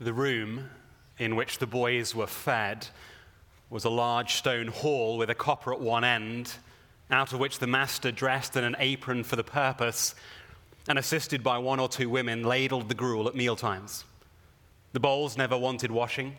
The 0.00 0.12
room 0.12 0.70
in 1.18 1.34
which 1.34 1.58
the 1.58 1.66
boys 1.66 2.14
were 2.14 2.28
fed 2.28 2.86
was 3.68 3.84
a 3.84 3.90
large 3.90 4.34
stone 4.34 4.68
hall 4.68 5.18
with 5.18 5.28
a 5.28 5.34
copper 5.34 5.72
at 5.72 5.80
one 5.80 6.04
end, 6.04 6.52
out 7.10 7.32
of 7.32 7.40
which 7.40 7.58
the 7.58 7.66
master, 7.66 8.12
dressed 8.12 8.56
in 8.56 8.62
an 8.62 8.76
apron 8.78 9.24
for 9.24 9.34
the 9.34 9.42
purpose 9.42 10.14
and 10.88 11.00
assisted 11.00 11.42
by 11.42 11.58
one 11.58 11.80
or 11.80 11.88
two 11.88 12.08
women, 12.08 12.44
ladled 12.44 12.88
the 12.88 12.94
gruel 12.94 13.26
at 13.26 13.34
mealtimes. 13.34 14.04
The 14.92 15.00
bowls 15.00 15.36
never 15.36 15.58
wanted 15.58 15.90
washing. 15.90 16.36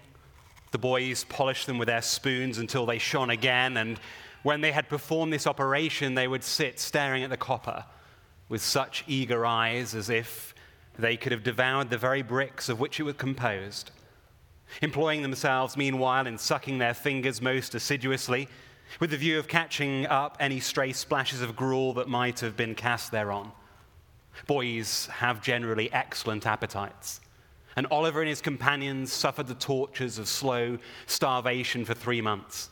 The 0.71 0.78
boys 0.78 1.26
polished 1.26 1.68
them 1.68 1.78
with 1.78 1.88
their 1.88 2.02
spoons 2.02 2.60
until 2.60 2.86
they 2.86 2.98
shone 2.98 3.30
again, 3.30 3.76
and 3.76 4.00
when 4.44 4.62
they 4.62 4.71
had 4.71 4.88
performed 4.88 5.34
this 5.34 5.46
operation, 5.46 6.16
they 6.16 6.30
would 6.30 6.46
sit 6.46 6.80
staring 6.80 7.23
at 7.23 7.30
the 7.30 7.38
copper 7.38 7.84
with 8.48 8.62
such 8.62 9.04
eager 9.05 9.46
eyes 9.46 9.94
as 9.94 10.10
if 10.10 10.55
they 11.00 11.16
could 11.16 11.31
have 11.31 11.43
devoured 11.43 11.89
the 11.89 11.97
very 11.97 12.21
bricks 12.21 12.70
of 12.70 12.79
which 12.79 12.99
it 12.99 13.03
was 13.03 13.16
composed, 13.16 13.91
employing 14.81 15.22
themselves 15.22 15.77
meanwhile 15.77 16.27
in 16.27 16.38
sucking 16.38 16.77
their 16.77 16.94
fingers 16.94 17.41
most 17.41 17.73
assiduously, 17.73 18.48
with 18.99 19.12
the 19.12 19.17
view 19.17 19.39
of 19.39 19.48
catching 19.48 20.05
up 20.08 20.35
any 20.39 20.59
stray 20.59 20.91
splashes 20.91 21.41
of 21.41 21.55
gruel 21.55 21.94
that 21.94 22.08
might 22.08 22.39
have 22.39 22.58
been 22.58 22.75
cast 22.75 23.12
thereon. 23.12 23.52
Boys 24.48 25.08
have 25.08 25.41
generally 25.41 25.91
excellent 25.94 26.45
appetites, 26.45 27.22
and 27.75 27.88
Oliver 27.91 28.22
and 28.22 28.30
his 28.30 28.41
companions 28.41 29.13
suffered 29.13 29.47
the 29.47 29.55
tortures 29.55 30.17
of 30.17 30.27
slow 30.27 30.77
starvation 31.05 31.86
for 31.86 31.94
three 31.94 32.22
months. 32.22 32.70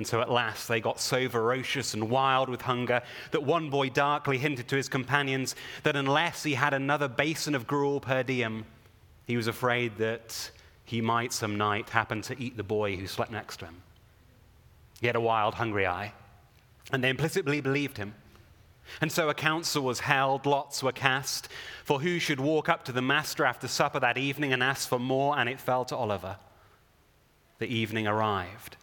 And 0.00 0.06
so 0.06 0.22
at 0.22 0.30
last 0.30 0.66
they 0.66 0.80
got 0.80 0.98
so 0.98 1.28
ferocious 1.28 1.92
and 1.92 2.08
wild 2.08 2.48
with 2.48 2.62
hunger 2.62 3.02
that 3.32 3.42
one 3.42 3.68
boy 3.68 3.90
darkly 3.90 4.38
hinted 4.38 4.66
to 4.68 4.76
his 4.76 4.88
companions 4.88 5.54
that 5.82 5.94
unless 5.94 6.42
he 6.42 6.54
had 6.54 6.72
another 6.72 7.06
basin 7.06 7.54
of 7.54 7.66
gruel 7.66 8.00
per 8.00 8.22
diem, 8.22 8.64
he 9.26 9.36
was 9.36 9.46
afraid 9.46 9.98
that 9.98 10.52
he 10.86 11.02
might 11.02 11.34
some 11.34 11.58
night 11.58 11.90
happen 11.90 12.22
to 12.22 12.42
eat 12.42 12.56
the 12.56 12.62
boy 12.62 12.96
who 12.96 13.06
slept 13.06 13.30
next 13.30 13.58
to 13.58 13.66
him. 13.66 13.82
He 15.02 15.06
had 15.06 15.16
a 15.16 15.20
wild, 15.20 15.56
hungry 15.56 15.86
eye, 15.86 16.14
and 16.90 17.04
they 17.04 17.10
implicitly 17.10 17.60
believed 17.60 17.98
him. 17.98 18.14
And 19.02 19.12
so 19.12 19.28
a 19.28 19.34
council 19.34 19.82
was 19.82 20.00
held, 20.00 20.46
lots 20.46 20.82
were 20.82 20.92
cast, 20.92 21.50
for 21.84 22.00
who 22.00 22.18
should 22.18 22.40
walk 22.40 22.70
up 22.70 22.86
to 22.86 22.92
the 22.92 23.02
master 23.02 23.44
after 23.44 23.68
supper 23.68 24.00
that 24.00 24.16
evening 24.16 24.54
and 24.54 24.62
ask 24.62 24.88
for 24.88 24.98
more, 24.98 25.38
and 25.38 25.46
it 25.46 25.60
fell 25.60 25.84
to 25.84 25.94
Oliver. 25.94 26.38
The 27.58 27.66
evening 27.66 28.06
arrived. 28.06 28.78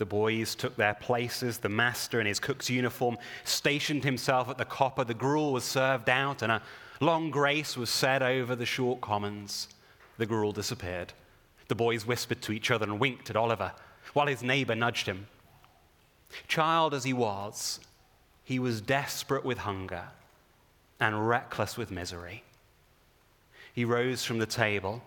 The 0.00 0.06
boys 0.06 0.54
took 0.54 0.76
their 0.76 0.94
places. 0.94 1.58
The 1.58 1.68
master, 1.68 2.22
in 2.22 2.26
his 2.26 2.40
cook's 2.40 2.70
uniform, 2.70 3.18
stationed 3.44 4.02
himself 4.02 4.48
at 4.48 4.56
the 4.56 4.64
copper. 4.64 5.04
The 5.04 5.12
gruel 5.12 5.52
was 5.52 5.62
served 5.62 6.08
out, 6.08 6.40
and 6.40 6.50
a 6.50 6.62
long 7.02 7.30
grace 7.30 7.76
was 7.76 7.90
said 7.90 8.22
over 8.22 8.56
the 8.56 8.64
short 8.64 9.02
commons. 9.02 9.68
The 10.16 10.24
gruel 10.24 10.52
disappeared. 10.52 11.12
The 11.68 11.74
boys 11.74 12.06
whispered 12.06 12.40
to 12.40 12.52
each 12.52 12.70
other 12.70 12.86
and 12.86 12.98
winked 12.98 13.28
at 13.28 13.36
Oliver, 13.36 13.72
while 14.14 14.26
his 14.26 14.42
neighbor 14.42 14.74
nudged 14.74 15.06
him. 15.06 15.26
Child 16.48 16.94
as 16.94 17.04
he 17.04 17.12
was, 17.12 17.78
he 18.42 18.58
was 18.58 18.80
desperate 18.80 19.44
with 19.44 19.58
hunger 19.58 20.04
and 20.98 21.28
reckless 21.28 21.76
with 21.76 21.90
misery. 21.90 22.42
He 23.74 23.84
rose 23.84 24.24
from 24.24 24.38
the 24.38 24.46
table 24.46 25.02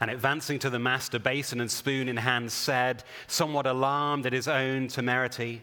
and 0.00 0.10
advancing 0.10 0.58
to 0.60 0.70
the 0.70 0.78
master, 0.78 1.18
basin 1.18 1.60
and 1.60 1.70
spoon 1.70 2.08
in 2.08 2.18
hand, 2.18 2.52
said, 2.52 3.02
somewhat 3.26 3.66
alarmed 3.66 4.26
at 4.26 4.32
his 4.32 4.48
own 4.48 4.88
temerity, 4.88 5.60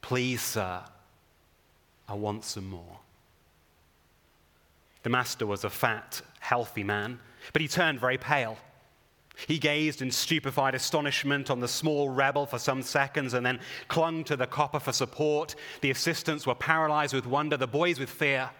Please, 0.00 0.40
sir, 0.40 0.82
I 2.08 2.14
want 2.14 2.44
some 2.44 2.68
more. 2.68 3.00
The 5.02 5.10
master 5.10 5.46
was 5.46 5.64
a 5.64 5.70
fat, 5.70 6.22
healthy 6.38 6.84
man, 6.84 7.18
but 7.52 7.62
he 7.62 7.68
turned 7.68 7.98
very 8.00 8.18
pale. 8.18 8.56
He 9.46 9.58
gazed 9.58 10.00
in 10.00 10.10
stupefied 10.10 10.74
astonishment 10.74 11.50
on 11.50 11.60
the 11.60 11.68
small 11.68 12.08
rebel 12.08 12.46
for 12.46 12.58
some 12.58 12.82
seconds 12.82 13.34
and 13.34 13.44
then 13.44 13.60
clung 13.88 14.24
to 14.24 14.36
the 14.36 14.46
copper 14.46 14.80
for 14.80 14.92
support. 14.92 15.54
The 15.82 15.90
assistants 15.90 16.46
were 16.46 16.54
paralyzed 16.54 17.12
with 17.12 17.26
wonder, 17.26 17.56
the 17.56 17.66
boys 17.66 17.98
with 17.98 18.08
fear. 18.08 18.50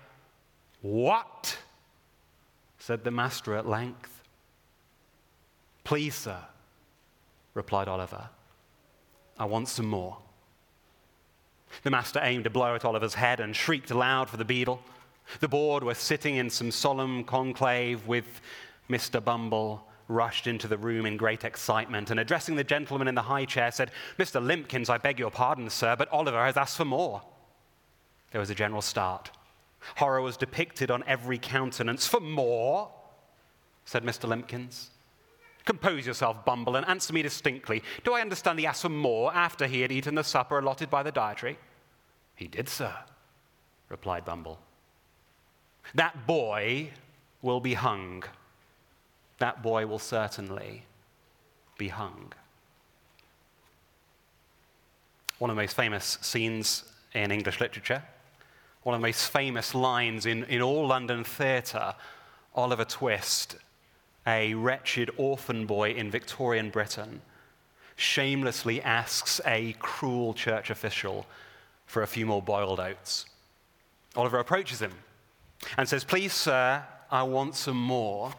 What? 0.83 1.59
said 2.79 3.05
the 3.05 3.11
master 3.11 3.57
at 3.57 3.67
length. 3.67 4.16
Please, 5.87 6.17
sir, 6.17 6.41
replied 7.55 7.87
Oliver. 7.87 8.29
I 9.39 9.45
want 9.45 9.69
some 9.69 9.87
more. 9.87 10.19
The 11.85 11.93
master 11.93 12.19
aimed 12.25 12.45
a 12.45 12.51
blow 12.51 12.75
at 12.75 12.85
Oliver's 12.85 13.15
head 13.15 13.39
and 13.39 13.55
shrieked 13.55 13.93
aloud 13.93 14.29
for 14.29 14.37
the 14.37 14.45
beadle. 14.45 14.83
The 15.39 15.47
board 15.47 15.85
were 15.85 15.95
sitting 15.95 16.35
in 16.35 16.51
some 16.51 16.73
solemn 16.73 17.23
conclave 17.23 18.05
with 18.05 18.41
Mr. 18.91 19.23
Bumble 19.23 19.87
rushed 20.09 20.49
into 20.49 20.67
the 20.67 20.77
room 20.77 21.07
in 21.07 21.17
great 21.17 21.45
excitement 21.45 22.11
and 22.11 22.19
addressing 22.19 22.57
the 22.57 22.65
gentleman 22.65 23.07
in 23.07 23.15
the 23.15 23.23
high 23.23 23.45
chair 23.45 23.71
said, 23.71 23.93
Mr. 24.19 24.45
Limbkins, 24.45 24.91
I 24.91 24.99
beg 24.99 25.21
your 25.21 25.31
pardon, 25.31 25.71
sir, 25.71 25.95
but 25.95 26.11
Oliver 26.11 26.45
has 26.45 26.57
asked 26.57 26.79
for 26.79 26.85
more. 26.85 27.23
There 28.33 28.41
was 28.41 28.51
a 28.51 28.57
general 28.57 28.83
start. 28.83 29.31
Horror 29.95 30.21
was 30.21 30.37
depicted 30.37 30.91
on 30.91 31.05
every 31.07 31.39
countenance. 31.39 32.09
For 32.09 32.19
more? 32.19 32.91
said 33.85 34.03
Mr. 34.03 34.29
Limbkins. 34.29 34.89
Compose 35.67 36.07
yourself, 36.07 36.45
Bumble, 36.45 36.77
and 36.77 36.87
answer 36.87 37.13
me 37.13 37.23
distinctly. 37.23 37.83
Do 38.05 38.15
I 38.15 38.21
understand 38.21 38.59
he 38.59 38.67
asked 38.67 38.83
for 38.83 38.89
more 38.89 39.35
after 39.35 39.67
he 39.67 39.83
had 39.83 39.91
eaten 39.91 40.15
the 40.15 40.23
supper 40.23 40.61
allotted 40.61 40.89
by 40.89 41.03
the 41.03 41.11
dietary? 41.11 41.59
He 42.37 42.47
did, 42.47 42.69
sir, 42.69 42.95
replied 43.89 44.25
Bumble. 44.25 44.61
That 45.95 46.25
boy 46.27 46.91
will 47.43 47.59
be 47.59 47.75
hung. 47.75 48.23
That 49.39 49.61
boy 49.61 49.87
will 49.87 49.99
certainly 49.99 50.85
be 51.77 51.89
hung. 51.89 52.33
One 55.39 55.51
of 55.51 55.57
the 55.57 55.63
most 55.63 55.77
famous 55.77 56.17
scenes 56.21 56.85
in 57.13 57.33
English 57.33 57.61
literature, 57.61 58.05
one 58.85 58.95
of 58.95 59.01
the 59.01 59.07
most 59.07 59.31
famous 59.31 59.75
lines 59.75 60.27
in, 60.27 60.45
in 60.45 60.63
all 60.63 60.87
London 60.87 61.25
theatre, 61.25 61.95
Oliver 62.55 62.85
Twist 62.85 63.57
a 64.27 64.55
wretched 64.55 65.11
orphan 65.17 65.67
boy 65.67 65.91
in 65.91 66.11
Victorian 66.11 66.71
Britain, 66.71 67.23
shamelessly 67.95 68.83
asks 68.83 69.41
a 69.47 69.75
cruel 69.79 70.35
church 70.35 70.71
official 70.71 71.27
for 71.87 72.03
a 72.03 72.07
few 72.07 72.27
more 72.27 72.43
boiled 72.43 72.81
oats. 72.81 73.27
Oliver 74.17 74.39
approaches 74.39 74.81
him 74.81 74.93
and 75.79 75.89
says, 75.89 76.05
Please, 76.05 76.33
sir, 76.33 76.83
I 77.11 77.23
want 77.23 77.55
some 77.55 77.81
more. 77.81 78.33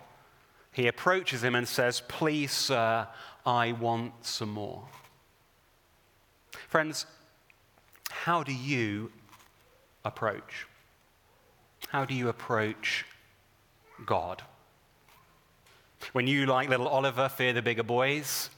He 0.71 0.87
approaches 0.87 1.43
him 1.43 1.55
and 1.55 1.67
says, 1.67 2.01
Please, 2.07 2.51
sir, 2.51 3.07
I 3.45 3.71
want 3.71 4.25
some 4.25 4.51
more. 4.51 4.83
Friends, 6.67 7.05
how 8.09 8.43
do 8.43 8.53
you 8.53 9.11
approach? 10.03 10.67
How 11.89 12.05
do 12.05 12.13
you 12.13 12.29
approach 12.29 13.05
God? 14.05 14.43
When 16.13 16.27
you, 16.27 16.45
like 16.45 16.69
little 16.69 16.87
Oliver, 16.87 17.29
fear 17.29 17.53
the 17.53 17.61
bigger 17.61 17.83
boys, 17.83 18.49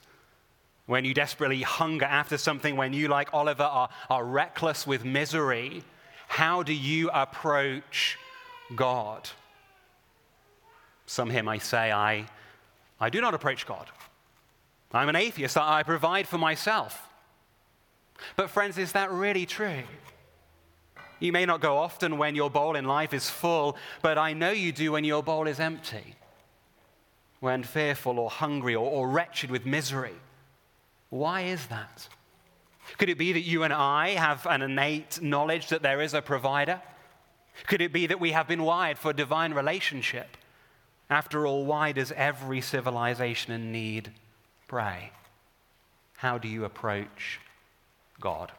when 0.85 1.05
you 1.05 1.13
desperately 1.13 1.61
hunger 1.61 2.05
after 2.05 2.38
something, 2.38 2.75
when 2.75 2.94
you, 2.94 3.07
like 3.07 3.33
Oliver, 3.33 3.63
are, 3.63 3.89
are 4.09 4.25
reckless 4.25 4.85
with 4.85 5.05
misery, 5.05 5.83
how 6.27 6.63
do 6.63 6.73
you 6.73 7.09
approach 7.11 8.17
God? 8.75 9.29
Some 11.05 11.29
here 11.29 11.44
might 11.44 11.63
say, 11.63 11.91
I, 11.91 12.25
I 13.00 13.09
do 13.09 13.22
not 13.22 13.33
approach 13.33 13.66
God. 13.66 13.88
I'm 14.91 15.09
an 15.09 15.16
atheist. 15.16 15.57
I 15.57 15.83
provide 15.83 16.27
for 16.27 16.38
myself. 16.38 17.07
But, 18.35 18.50
friends, 18.50 18.77
is 18.77 18.91
that 18.94 19.11
really 19.11 19.45
true? 19.45 19.83
You 21.19 21.31
may 21.31 21.45
not 21.45 21.61
go 21.61 21.77
often 21.77 22.17
when 22.17 22.35
your 22.35 22.50
bowl 22.50 22.75
in 22.75 22.85
life 22.85 23.13
is 23.13 23.29
full, 23.29 23.77
but 24.01 24.17
I 24.17 24.33
know 24.33 24.51
you 24.51 24.71
do 24.71 24.94
when 24.94 25.03
your 25.03 25.21
bowl 25.21 25.47
is 25.47 25.59
empty 25.59 26.15
when 27.39 27.63
fearful 27.63 28.19
or 28.19 28.30
hungry 28.30 28.75
or, 28.75 28.89
or 28.89 29.09
wretched 29.09 29.50
with 29.50 29.65
misery. 29.65 30.15
Why 31.09 31.41
is 31.41 31.68
that? 31.68 32.07
Could 32.97 33.09
it 33.09 33.18
be 33.18 33.33
that 33.33 33.41
you 33.41 33.63
and 33.63 33.74
I 33.74 34.09
have 34.09 34.45
an 34.45 34.62
innate 34.62 35.21
knowledge 35.21 35.68
that 35.69 35.81
there 35.81 36.01
is 36.01 36.13
a 36.13 36.21
provider? 36.21 36.81
Could 37.68 37.81
it 37.81 37.94
be 37.94 38.07
that 38.07 38.19
we 38.19 38.31
have 38.31 38.47
been 38.47 38.63
wired 38.63 38.97
for 38.97 39.13
divine 39.13 39.53
relationship? 39.53 40.38
After 41.09 41.47
all, 41.47 41.65
why 41.65 41.91
does 41.91 42.12
every 42.12 42.62
civilization 42.62 43.53
in 43.53 43.71
need 43.71 44.12
pray? 44.68 45.12
How 46.18 46.38
do 46.38 46.47
you 46.47 46.65
approach 46.65 47.39
God? 48.19 48.51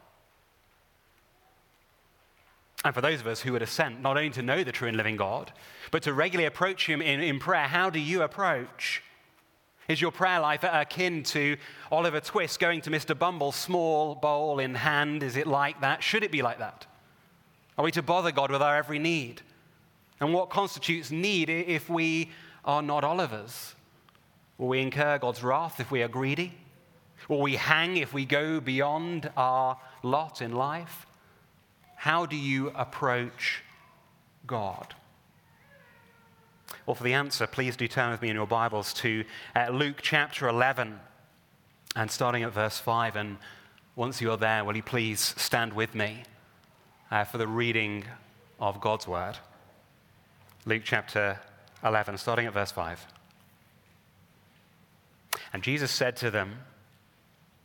And 2.85 2.95
for 2.95 3.01
those 3.01 3.21
of 3.21 3.27
us 3.27 3.41
who 3.41 3.53
would 3.53 3.63
assent 3.63 4.01
not 4.01 4.17
only 4.17 4.31
to 4.31 4.43
know 4.43 4.65
the 4.65 4.73
true 4.73 4.89
and 4.89 4.97
living 4.97 5.17
God, 5.17 5.53
but 5.91 6.03
to 6.05 6.15
regularly 6.15 6.47
approach 6.47 6.87
Him 6.87 7.03
in, 7.03 7.21
in 7.21 7.39
prayer, 7.39 7.67
how 7.67 7.91
do 7.91 7.99
you 7.99 8.23
approach? 8.23 9.03
Is 9.89 10.01
your 10.01 10.13
prayer 10.13 10.41
life 10.41 10.63
akin 10.63 11.25
to 11.25 11.57
Oliver 11.91 12.21
Twist 12.21 12.61
going 12.61 12.81
to 12.83 12.91
Mr. 12.91 13.19
Bumble, 13.19 13.53
small 13.53 14.15
bowl 14.15 14.61
in 14.61 14.77
hand? 14.77 15.23
Is 15.23 15.37
it 15.37 15.47
like 15.47 15.81
that? 15.81 16.03
Should 16.03 16.23
it 16.23 16.31
be 16.31 16.43
like 16.43 16.59
that? 16.61 16.87
Are 17.77 17.85
we 17.85 17.91
to 17.93 18.03
bother 18.03 18.31
God 18.31 18.51
with 18.51 18.63
our 18.63 18.77
every 18.77 18.99
need? 18.99 19.43
And 20.21 20.33
what 20.33 20.49
constitutes 20.49 21.11
need 21.11 21.51
if 21.51 21.91
we 21.91 22.31
are 22.65 22.83
not 22.83 23.05
Oliver's? 23.05 23.75
Will 24.59 24.69
we 24.69 24.81
incur 24.81 25.19
God's 25.19 25.43
wrath 25.43 25.81
if 25.81 25.91
we 25.91 26.03
are 26.03 26.09
greedy? 26.09 26.55
Will 27.29 27.41
we 27.41 27.57
hang 27.57 27.97
if 27.97 28.13
we 28.13 28.25
go 28.25 28.61
beyond 28.61 29.31
our 29.37 29.79
lot 30.03 30.41
in 30.41 30.53
life? 30.53 31.07
How 32.01 32.25
do 32.25 32.35
you 32.35 32.73
approach 32.75 33.63
God? 34.47 34.95
Well, 36.87 36.95
for 36.95 37.05
the 37.05 37.13
answer, 37.13 37.47
please 37.47 37.77
do 37.77 37.87
turn 37.89 38.11
with 38.11 38.23
me 38.23 38.31
in 38.31 38.37
your 38.37 38.47
Bibles 38.47 38.95
to 38.95 39.23
uh, 39.55 39.69
Luke 39.69 39.99
chapter 40.01 40.49
11 40.49 40.99
and 41.95 42.11
starting 42.11 42.43
at 42.43 42.55
verse 42.55 42.79
5. 42.79 43.17
And 43.17 43.37
once 43.97 44.23
you 44.23 44.31
are 44.31 44.39
there, 44.39 44.65
will 44.65 44.77
you 44.77 44.83
please 44.83 45.35
stand 45.37 45.75
with 45.75 45.95
me 45.95 46.23
uh, 47.11 47.25
for 47.25 47.37
the 47.37 47.47
reading 47.47 48.05
of 48.59 48.81
God's 48.81 49.07
word? 49.07 49.37
Luke 50.65 50.85
chapter 50.87 51.39
11, 51.85 52.17
starting 52.17 52.47
at 52.47 52.55
verse 52.55 52.73
5. 52.73 53.07
And 55.53 55.63
Jesus 55.63 55.91
said 55.91 56.17
to 56.17 56.31
them, 56.31 56.61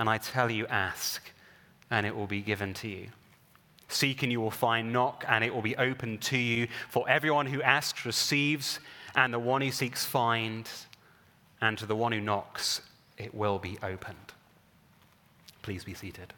And 0.00 0.08
I 0.08 0.16
tell 0.16 0.50
you, 0.50 0.66
ask, 0.68 1.20
and 1.90 2.06
it 2.06 2.16
will 2.16 2.26
be 2.26 2.40
given 2.40 2.72
to 2.72 2.88
you. 2.88 3.08
Seek, 3.88 4.22
and 4.22 4.32
you 4.32 4.40
will 4.40 4.50
find. 4.50 4.94
Knock, 4.94 5.26
and 5.28 5.44
it 5.44 5.54
will 5.54 5.60
be 5.60 5.76
opened 5.76 6.22
to 6.22 6.38
you. 6.38 6.68
For 6.88 7.06
everyone 7.06 7.44
who 7.44 7.60
asks 7.60 8.06
receives, 8.06 8.80
and 9.14 9.30
the 9.34 9.38
one 9.38 9.60
who 9.60 9.70
seeks 9.70 10.06
finds, 10.06 10.86
and 11.60 11.76
to 11.76 11.84
the 11.84 11.94
one 11.94 12.12
who 12.12 12.20
knocks, 12.22 12.80
it 13.18 13.34
will 13.34 13.58
be 13.58 13.76
opened. 13.82 14.16
Please 15.60 15.84
be 15.84 15.92
seated. 15.92 16.32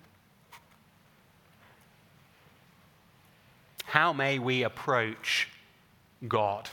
How 3.85 4.12
may 4.12 4.41
we 4.41 4.64
approach 4.64 5.49
God? 6.26 6.69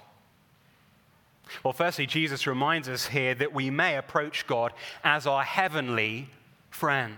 Well, 1.64 1.74
firstly, 1.74 2.08
Jesus 2.08 2.48
reminds 2.48 2.90
us 2.90 3.06
here 3.06 3.36
that 3.36 3.54
we 3.54 3.70
may 3.70 3.96
approach 3.96 4.48
God 4.48 4.74
as 5.04 5.28
our 5.28 5.44
heavenly 5.44 6.30
friend. 6.70 7.18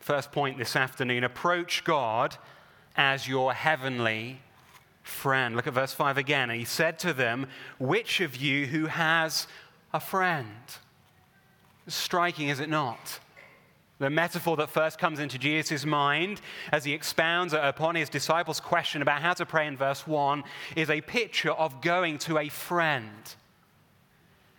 First 0.00 0.32
point 0.32 0.58
this 0.58 0.76
afternoon 0.76 1.24
approach 1.24 1.84
God 1.84 2.36
as 2.96 3.28
your 3.28 3.52
heavenly 3.52 4.40
friend. 5.02 5.56
Look 5.56 5.66
at 5.66 5.74
verse 5.74 5.92
5 5.92 6.18
again. 6.18 6.50
He 6.50 6.64
said 6.64 6.98
to 7.00 7.12
them, 7.12 7.46
Which 7.78 8.20
of 8.20 8.36
you 8.36 8.66
who 8.66 8.86
has 8.86 9.46
a 9.92 10.00
friend? 10.00 10.48
Striking, 11.86 12.48
is 12.48 12.60
it 12.60 12.68
not? 12.68 13.20
The 13.98 14.10
metaphor 14.10 14.56
that 14.56 14.70
first 14.70 14.98
comes 14.98 15.20
into 15.20 15.38
Jesus' 15.38 15.84
mind 15.84 16.40
as 16.72 16.84
he 16.84 16.92
expounds 16.92 17.52
upon 17.52 17.94
his 17.94 18.08
disciples' 18.08 18.58
question 18.58 19.00
about 19.00 19.22
how 19.22 19.34
to 19.34 19.46
pray 19.46 19.66
in 19.66 19.76
verse 19.76 20.06
1 20.06 20.42
is 20.74 20.90
a 20.90 21.00
picture 21.00 21.52
of 21.52 21.80
going 21.80 22.18
to 22.18 22.38
a 22.38 22.48
friend. 22.48 23.34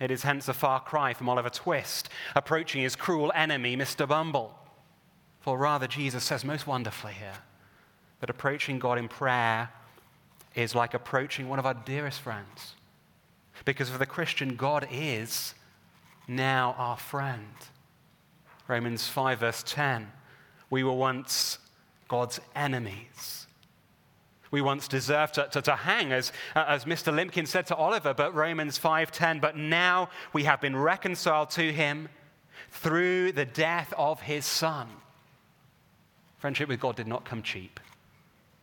It 0.03 0.11
is 0.11 0.23
hence 0.23 0.49
a 0.49 0.53
far 0.53 0.81
cry 0.81 1.13
from 1.13 1.29
Oliver 1.29 1.49
Twist 1.49 2.09
approaching 2.35 2.81
his 2.81 2.93
cruel 2.93 3.31
enemy, 3.33 3.77
Mr. 3.77 4.05
Bumble. 4.05 4.53
For 5.39 5.57
rather, 5.57 5.87
Jesus 5.87 6.25
says 6.25 6.43
most 6.43 6.67
wonderfully 6.67 7.13
here 7.13 7.37
that 8.19 8.29
approaching 8.29 8.79
God 8.79 8.97
in 8.97 9.07
prayer 9.07 9.69
is 10.55 10.75
like 10.75 10.93
approaching 10.93 11.47
one 11.47 11.57
of 11.57 11.65
our 11.65 11.73
dearest 11.73 12.19
friends. 12.19 12.75
Because 13.63 13.89
for 13.89 13.97
the 13.97 14.05
Christian, 14.05 14.57
God 14.57 14.85
is 14.91 15.55
now 16.27 16.75
our 16.77 16.97
friend. 16.97 17.55
Romans 18.67 19.07
5, 19.07 19.39
verse 19.39 19.63
10. 19.65 20.11
We 20.69 20.83
were 20.83 20.91
once 20.91 21.59
God's 22.09 22.41
enemies 22.57 23.42
we 24.53 24.61
once 24.61 24.87
deserved 24.87 25.33
to, 25.33 25.47
to, 25.47 25.63
to 25.63 25.75
hang, 25.75 26.11
as, 26.11 26.31
uh, 26.55 26.63
as 26.67 26.85
Mr. 26.85 27.11
Limbkin 27.11 27.47
said 27.47 27.65
to 27.65 27.75
Oliver, 27.75 28.13
but 28.13 28.35
Romans 28.35 28.77
5.10, 28.77 29.41
but 29.41 29.57
now 29.57 30.11
we 30.31 30.43
have 30.43 30.61
been 30.61 30.77
reconciled 30.77 31.49
to 31.49 31.73
him 31.73 32.07
through 32.69 33.31
the 33.31 33.45
death 33.45 33.91
of 33.97 34.21
his 34.21 34.45
son. 34.45 34.87
Friendship 36.37 36.69
with 36.69 36.79
God 36.79 36.95
did 36.95 37.07
not 37.07 37.25
come 37.25 37.41
cheap. 37.41 37.79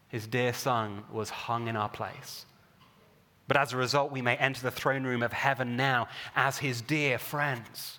His 0.06 0.28
dear 0.28 0.52
son 0.52 1.02
was 1.10 1.28
hung 1.28 1.66
in 1.66 1.74
our 1.74 1.88
place. 1.88 2.46
But 3.48 3.56
as 3.56 3.72
a 3.72 3.76
result, 3.76 4.12
we 4.12 4.22
may 4.22 4.36
enter 4.36 4.62
the 4.62 4.70
throne 4.70 5.02
room 5.02 5.24
of 5.24 5.32
heaven 5.32 5.76
now 5.76 6.06
as 6.36 6.58
his 6.58 6.82
dear 6.82 7.18
friends. 7.18 7.98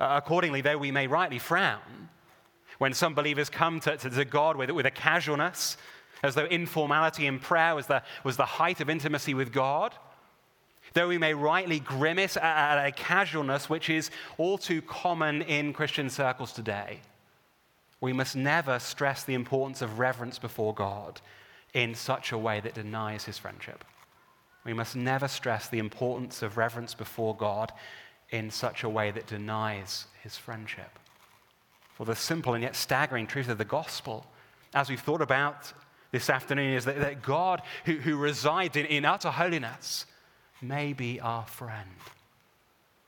Uh, 0.00 0.20
accordingly, 0.20 0.60
though 0.60 0.78
we 0.78 0.90
may 0.90 1.06
rightly 1.06 1.38
frown, 1.38 2.08
when 2.78 2.94
some 2.94 3.14
believers 3.14 3.48
come 3.48 3.78
to, 3.78 3.96
to, 3.96 4.10
to 4.10 4.24
God 4.24 4.56
with, 4.56 4.70
with 4.70 4.86
a 4.86 4.90
casualness 4.90 5.76
as 6.22 6.34
though 6.34 6.44
informality 6.44 7.26
in 7.26 7.38
prayer 7.38 7.74
was 7.74 7.86
the, 7.86 8.02
was 8.24 8.36
the 8.36 8.44
height 8.44 8.80
of 8.80 8.90
intimacy 8.90 9.34
with 9.34 9.52
God. 9.52 9.94
Though 10.92 11.08
we 11.08 11.18
may 11.18 11.34
rightly 11.34 11.80
grimace 11.80 12.36
at 12.36 12.84
a 12.84 12.92
casualness 12.92 13.68
which 13.68 13.88
is 13.88 14.10
all 14.38 14.58
too 14.58 14.82
common 14.82 15.42
in 15.42 15.72
Christian 15.72 16.10
circles 16.10 16.52
today, 16.52 17.00
we 18.00 18.12
must 18.12 18.34
never 18.34 18.78
stress 18.78 19.24
the 19.24 19.34
importance 19.34 19.82
of 19.82 19.98
reverence 19.98 20.38
before 20.38 20.74
God 20.74 21.20
in 21.74 21.94
such 21.94 22.32
a 22.32 22.38
way 22.38 22.60
that 22.60 22.74
denies 22.74 23.24
his 23.24 23.38
friendship. 23.38 23.84
We 24.64 24.72
must 24.72 24.96
never 24.96 25.28
stress 25.28 25.68
the 25.68 25.78
importance 25.78 26.42
of 26.42 26.56
reverence 26.56 26.94
before 26.94 27.36
God 27.36 27.72
in 28.30 28.50
such 28.50 28.82
a 28.82 28.88
way 28.88 29.10
that 29.10 29.26
denies 29.26 30.06
his 30.22 30.36
friendship. 30.36 30.98
For 31.94 32.04
the 32.04 32.16
simple 32.16 32.54
and 32.54 32.62
yet 32.62 32.76
staggering 32.76 33.26
truth 33.26 33.48
of 33.48 33.58
the 33.58 33.64
gospel, 33.64 34.26
as 34.74 34.88
we've 34.88 35.00
thought 35.00 35.22
about 35.22 35.72
this 36.12 36.28
afternoon 36.28 36.74
is 36.74 36.84
that, 36.84 36.98
that 36.98 37.22
God, 37.22 37.62
who, 37.84 37.94
who 37.94 38.16
resides 38.16 38.76
in, 38.76 38.86
in 38.86 39.04
utter 39.04 39.30
holiness, 39.30 40.06
may 40.60 40.92
be 40.92 41.20
our 41.20 41.46
friend. 41.46 41.90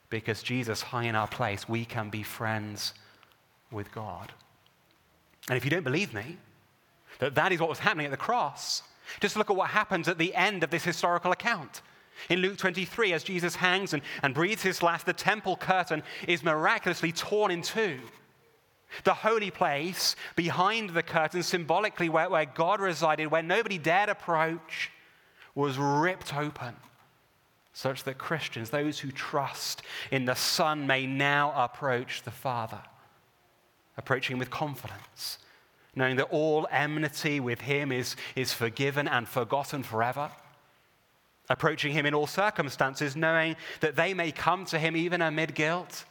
Because 0.09 0.43
Jesus 0.43 0.81
high 0.81 1.03
in 1.03 1.15
our 1.15 1.27
place, 1.27 1.67
we 1.67 1.85
can 1.85 2.09
be 2.09 2.23
friends 2.23 2.93
with 3.71 3.91
God. 3.91 4.31
And 5.49 5.57
if 5.57 5.65
you 5.65 5.71
don't 5.71 5.83
believe 5.83 6.13
me, 6.13 6.37
that 7.19 7.35
that 7.35 7.51
is 7.51 7.59
what 7.59 7.69
was 7.69 7.79
happening 7.79 8.05
at 8.05 8.11
the 8.11 8.17
cross, 8.17 8.83
just 9.19 9.35
look 9.35 9.49
at 9.49 9.55
what 9.55 9.69
happens 9.69 10.07
at 10.07 10.17
the 10.17 10.33
end 10.33 10.63
of 10.63 10.69
this 10.69 10.83
historical 10.83 11.31
account. 11.31 11.81
In 12.29 12.39
Luke 12.39 12.57
23, 12.57 13.13
as 13.13 13.23
Jesus 13.23 13.55
hangs 13.55 13.93
and, 13.93 14.01
and 14.21 14.33
breathes 14.33 14.61
his 14.61 14.81
last, 14.81 15.05
the 15.05 15.13
temple 15.13 15.57
curtain 15.57 16.03
is 16.27 16.43
miraculously 16.43 17.11
torn 17.11 17.51
in 17.51 17.61
two. 17.61 17.99
The 19.03 19.13
holy 19.13 19.51
place 19.51 20.15
behind 20.35 20.91
the 20.91 21.03
curtain, 21.03 21.43
symbolically 21.43 22.09
where, 22.09 22.29
where 22.29 22.45
God 22.45 22.79
resided, 22.79 23.27
where 23.27 23.43
nobody 23.43 23.77
dared 23.77 24.09
approach, 24.09 24.91
was 25.55 25.77
ripped 25.77 26.35
open, 26.35 26.75
such 27.73 28.03
that 28.03 28.17
Christians, 28.17 28.69
those 28.69 28.99
who 28.99 29.11
trust 29.11 29.81
in 30.11 30.25
the 30.25 30.35
Son, 30.35 30.87
may 30.87 31.05
now 31.05 31.53
approach 31.55 32.23
the 32.23 32.31
Father, 32.31 32.81
approaching 33.97 34.37
with 34.37 34.49
confidence, 34.49 35.39
knowing 35.95 36.15
that 36.15 36.29
all 36.31 36.67
enmity 36.71 37.39
with 37.39 37.61
Him 37.61 37.91
is, 37.91 38.15
is 38.35 38.53
forgiven 38.53 39.07
and 39.07 39.27
forgotten 39.27 39.83
forever. 39.83 40.31
Approaching 41.49 41.91
Him 41.91 42.05
in 42.05 42.13
all 42.13 42.25
circumstances, 42.25 43.15
knowing 43.15 43.57
that 43.81 43.95
they 43.95 44.13
may 44.13 44.31
come 44.31 44.65
to 44.65 44.79
Him 44.79 44.95
even 44.95 45.21
amid 45.21 45.53
guilt 45.53 46.05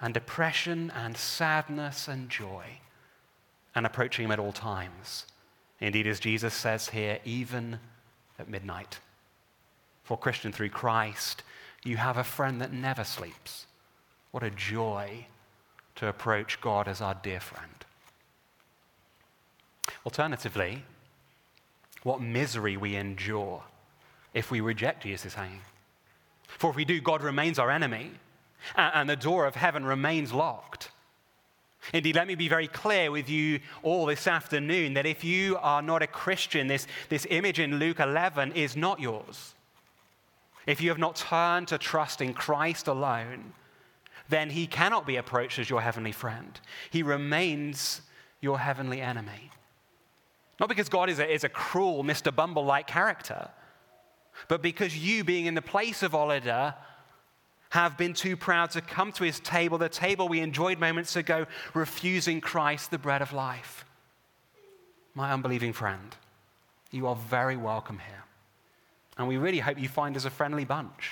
and 0.00 0.12
depression 0.14 0.92
and 0.94 1.16
sadness 1.16 2.08
and 2.08 2.28
joy, 2.28 2.64
and 3.74 3.86
approaching 3.86 4.24
him 4.24 4.30
at 4.30 4.38
all 4.38 4.52
times. 4.52 5.26
Indeed, 5.80 6.06
as 6.06 6.20
Jesus 6.20 6.54
says 6.54 6.88
here, 6.88 7.18
even 7.24 7.78
at 8.38 8.48
midnight. 8.48 8.98
For 10.04 10.18
Christian, 10.18 10.52
through 10.52 10.70
Christ, 10.70 11.42
you 11.82 11.96
have 11.96 12.16
a 12.16 12.24
friend 12.24 12.60
that 12.60 12.72
never 12.72 13.04
sleeps. 13.04 13.66
What 14.30 14.42
a 14.42 14.50
joy 14.50 15.26
to 15.96 16.08
approach 16.08 16.60
God 16.60 16.88
as 16.88 17.00
our 17.00 17.14
dear 17.14 17.40
friend. 17.40 17.70
Alternatively, 20.04 20.82
what 22.02 22.20
misery 22.20 22.76
we 22.76 22.96
endure 22.96 23.62
if 24.34 24.50
we 24.50 24.60
reject 24.60 25.04
Jesus' 25.04 25.34
hanging. 25.34 25.60
For 26.46 26.70
if 26.70 26.76
we 26.76 26.84
do, 26.84 27.00
God 27.00 27.22
remains 27.22 27.58
our 27.58 27.70
enemy 27.70 28.10
and 28.76 29.08
the 29.08 29.16
door 29.16 29.46
of 29.46 29.54
heaven 29.54 29.84
remains 29.84 30.32
locked. 30.32 30.90
Indeed, 31.92 32.16
let 32.16 32.26
me 32.26 32.34
be 32.34 32.48
very 32.48 32.68
clear 32.68 33.10
with 33.10 33.28
you 33.28 33.60
all 33.82 34.06
this 34.06 34.26
afternoon 34.26 34.94
that 34.94 35.06
if 35.06 35.22
you 35.22 35.58
are 35.58 35.82
not 35.82 36.02
a 36.02 36.06
Christian, 36.06 36.66
this, 36.66 36.86
this 37.08 37.26
image 37.28 37.58
in 37.58 37.78
Luke 37.78 38.00
11 38.00 38.52
is 38.52 38.76
not 38.76 39.00
yours. 39.00 39.54
if 40.66 40.80
you 40.80 40.88
have 40.88 40.98
not 40.98 41.16
turned 41.16 41.68
to 41.68 41.76
trust 41.76 42.22
in 42.22 42.32
Christ 42.32 42.88
alone, 42.88 43.52
then 44.30 44.48
he 44.48 44.66
cannot 44.66 45.06
be 45.06 45.16
approached 45.16 45.58
as 45.58 45.68
your 45.68 45.82
heavenly 45.82 46.12
friend. 46.12 46.58
He 46.90 47.02
remains 47.02 48.00
your 48.40 48.58
heavenly 48.58 49.02
enemy. 49.02 49.50
Not 50.58 50.70
because 50.70 50.88
God 50.88 51.10
is 51.10 51.18
a, 51.18 51.30
is 51.30 51.44
a 51.44 51.48
cruel, 51.48 52.02
Mr. 52.02 52.34
Bumble 52.34 52.64
like 52.64 52.86
character, 52.86 53.50
but 54.48 54.62
because 54.62 54.96
you, 54.96 55.22
being 55.24 55.46
in 55.46 55.54
the 55.54 55.62
place 55.62 56.02
of 56.02 56.14
Oliver, 56.14 56.74
have 57.74 57.98
been 57.98 58.14
too 58.14 58.36
proud 58.36 58.70
to 58.70 58.80
come 58.80 59.10
to 59.10 59.24
his 59.24 59.40
table, 59.40 59.78
the 59.78 59.88
table 59.88 60.28
we 60.28 60.38
enjoyed 60.38 60.78
moments 60.78 61.16
ago, 61.16 61.44
refusing 61.74 62.40
Christ, 62.40 62.92
the 62.92 62.98
bread 62.98 63.20
of 63.20 63.32
life. 63.32 63.84
My 65.12 65.32
unbelieving 65.32 65.72
friend, 65.72 66.14
you 66.92 67.08
are 67.08 67.16
very 67.16 67.56
welcome 67.56 67.98
here. 67.98 68.22
And 69.18 69.26
we 69.26 69.38
really 69.38 69.58
hope 69.58 69.80
you 69.80 69.88
find 69.88 70.16
us 70.16 70.24
a 70.24 70.30
friendly 70.30 70.64
bunch. 70.64 71.10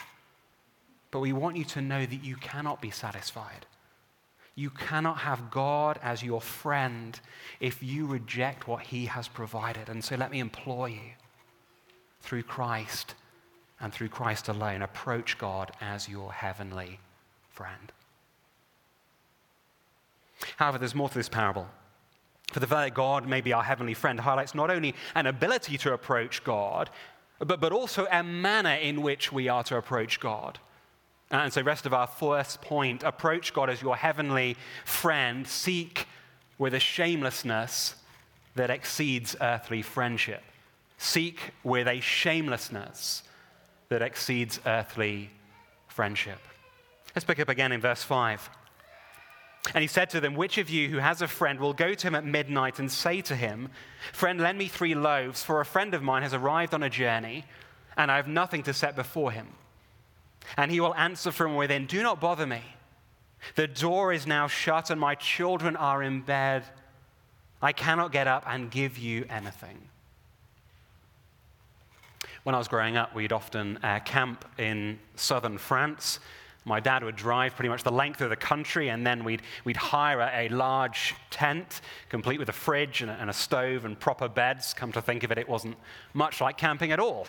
But 1.11 1.19
we 1.19 1.33
want 1.33 1.57
you 1.57 1.65
to 1.65 1.83
know 1.83 2.07
that 2.07 2.23
you 2.23 2.37
cannot 2.37 2.81
be 2.81 2.93
satisfied. 2.93 3.67
You 4.55 4.71
cannot 4.71 5.19
have 5.19 5.51
God 5.51 5.99
as 6.01 6.23
your 6.23 6.41
friend 6.41 7.19
if 7.59 7.83
you 7.83 8.07
reject 8.07 8.69
what 8.69 8.83
he 8.83 9.07
has 9.07 9.27
provided. 9.27 9.89
And 9.89 10.05
so 10.05 10.15
let 10.15 10.31
me 10.31 10.39
implore 10.39 10.89
you 10.89 11.17
through 12.21 12.45
Christ 12.45 13.17
and 13.83 13.93
through 13.93 14.09
Christ 14.09 14.49
alone, 14.49 14.81
approach 14.81 15.37
God 15.37 15.73
as 15.81 16.09
your 16.09 16.33
heavenly 16.33 17.01
friend. 17.51 17.93
However, 20.57 20.79
there's 20.79 20.95
more 20.95 21.09
to 21.09 21.15
this 21.15 21.29
parable. 21.29 21.67
For 22.53 22.61
the 22.61 22.67
fact 22.67 22.87
that 22.87 22.95
God 22.95 23.27
may 23.27 23.41
be 23.41 23.53
our 23.53 23.63
heavenly 23.63 23.95
friend 23.95 24.21
highlights 24.21 24.55
not 24.55 24.71
only 24.71 24.95
an 25.15 25.27
ability 25.27 25.79
to 25.79 25.93
approach 25.93 26.45
God, 26.45 26.91
but, 27.39 27.61
but 27.61 27.73
also 27.73 28.07
a 28.11 28.23
manner 28.23 28.75
in 28.75 29.03
which 29.03 29.33
we 29.33 29.49
are 29.49 29.65
to 29.65 29.77
approach 29.77 30.21
God. 30.21 30.59
And 31.31 31.53
so, 31.53 31.63
rest 31.63 31.87
of 31.87 31.95
our 31.95 32.07
first 32.07 32.61
point 32.61 33.03
approach 33.03 33.55
God 33.55 33.71
as 33.71 33.81
your 33.81 33.97
heavenly 33.97 34.57
friend, 34.85 35.49
seek 35.49 36.07
with 36.59 36.75
a 36.75 36.79
shamelessness 36.79 37.97
that 38.55 38.71
exceeds 38.71 39.35
earthly 39.41 39.81
friendship. 39.81 40.43
Seek 40.99 41.53
with 41.65 41.89
a 41.89 42.01
shamelessness 42.01 43.23
that 43.93 44.03
exceeds 44.03 44.61
earthly 44.67 45.31
friendship. 45.89 46.39
Let's 47.15 47.25
pick 47.25 47.41
up 47.41 47.49
again 47.49 47.73
in 47.73 47.81
verse 47.81 48.03
5. 48.03 48.51
And 49.75 49.83
he 49.83 49.89
said 49.89 50.11
to 50.11 50.21
them, 50.21 50.35
Which 50.35 50.59
of 50.59 50.71
you 50.71 50.89
who 50.89 50.99
has 50.99 51.23
a 51.23 51.29
friend 51.29 51.61
will 51.61 51.73
go 51.73 51.95
to 51.95 52.07
him 52.07 52.15
at 52.15 52.25
midnight 52.25 52.79
and 52.79 52.91
say 52.91 53.21
to 53.23 53.37
him, 53.37 53.69
Friend, 54.13 54.41
lend 54.41 54.59
me 54.59 54.67
three 54.67 54.95
loaves, 54.95 55.43
for 55.43 55.61
a 55.61 55.65
friend 55.65 55.95
of 55.95 56.03
mine 56.03 56.23
has 56.23 56.35
arrived 56.35 56.75
on 56.75 56.83
a 56.83 56.91
journey, 56.91 57.45
and 57.97 58.11
I 58.11 58.17
have 58.17 58.27
nothing 58.27 58.63
to 58.65 58.75
set 58.75 58.97
before 58.97 59.31
him? 59.31 59.49
And 60.57 60.71
he 60.71 60.81
will 60.81 60.95
answer 60.95 61.31
from 61.31 61.55
within, 61.55 61.87
Do 61.87 62.03
not 62.03 62.21
bother 62.21 62.47
me. 62.47 62.63
The 63.55 63.69
door 63.69 64.13
is 64.13 64.27
now 64.27 64.49
shut, 64.49 64.91
and 64.91 65.01
my 65.01 65.15
children 65.15 65.77
are 65.77 66.03
in 66.03 66.23
bed. 66.23 66.65
I 67.61 67.73
cannot 67.73 68.11
get 68.11 68.27
up 68.27 68.45
and 68.47 68.71
give 68.71 68.99
you 68.99 69.27
anything. 69.29 69.89
When 72.43 72.55
I 72.55 72.59
was 72.59 72.69
growing 72.69 72.97
up, 72.97 73.15
we'd 73.15 73.33
often 73.33 73.79
uh, 73.83 74.01
camp 74.01 74.45
in 74.59 74.99
southern 75.17 75.59
France 75.59 76.19
my 76.65 76.79
dad 76.79 77.03
would 77.03 77.17
drive 77.17 77.57
pretty 77.57 77.69
much 77.69 77.83
the 77.83 77.93
length 77.93 78.21
of 78.21 78.31
the 78.31 78.37
country, 78.37 78.89
and 78.89 79.05
then 79.07 79.25
we'd, 79.25 79.43
we'd 79.65 79.77
hire 79.77 80.21
a, 80.21 80.47
a 80.47 80.49
large 80.49 81.15
tent, 81.31 81.81
complete 82.09 82.39
with 82.39 82.49
a 82.49 82.53
fridge 82.53 83.03
and 83.03 83.11
a, 83.11 83.15
and 83.15 83.29
a, 83.29 83.33
stove 83.33 83.85
and 83.85 83.99
proper 83.99 84.29
beds. 84.29 84.73
Come 84.73 84.93
to 84.93 85.03
think 85.03 85.25
of 85.25 85.33
it, 85.33 85.39
it 85.39 85.49
wasn't 85.49 85.77
much 86.15 86.41
like 86.41 86.57
camping 86.57 86.93
at 86.93 87.01
all, 87.01 87.27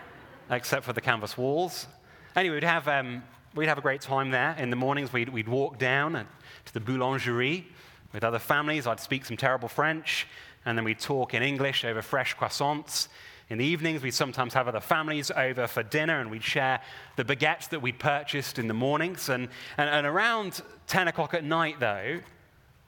except 0.50 0.84
for 0.84 0.92
the 0.92 1.00
canvas 1.00 1.38
walls. 1.38 1.86
Anyway, 2.34 2.56
we'd 2.56 2.64
have, 2.64 2.88
um, 2.88 3.22
we'd 3.54 3.68
have 3.68 3.78
a 3.78 3.82
great 3.82 4.00
time 4.00 4.30
there. 4.30 4.56
In 4.58 4.70
the 4.70 4.76
mornings, 4.76 5.12
we'd, 5.12 5.28
we'd 5.28 5.48
walk 5.48 5.78
down 5.78 6.26
to 6.64 6.74
the 6.74 6.80
boulangerie 6.80 7.64
with 8.12 8.24
other 8.24 8.40
families. 8.40 8.88
I'd 8.88 9.00
speak 9.00 9.24
some 9.24 9.36
terrible 9.36 9.68
French, 9.68 10.26
and 10.64 10.76
then 10.76 10.84
we'd 10.84 10.98
talk 10.98 11.34
in 11.34 11.42
English 11.42 11.84
over 11.84 12.02
fresh 12.02 12.36
croissants. 12.36 13.06
In 13.52 13.58
the 13.58 13.66
evenings, 13.66 14.02
we'd 14.02 14.14
sometimes 14.14 14.54
have 14.54 14.66
other 14.66 14.80
families 14.80 15.30
over 15.30 15.66
for 15.66 15.82
dinner 15.82 16.20
and 16.20 16.30
we'd 16.30 16.42
share 16.42 16.80
the 17.16 17.24
baguettes 17.24 17.68
that 17.68 17.82
we'd 17.82 17.98
purchased 17.98 18.58
in 18.58 18.66
the 18.66 18.72
mornings. 18.72 19.28
And, 19.28 19.48
and, 19.76 19.90
and 19.90 20.06
around 20.06 20.62
10 20.86 21.08
o'clock 21.08 21.34
at 21.34 21.44
night, 21.44 21.78
though, 21.78 22.20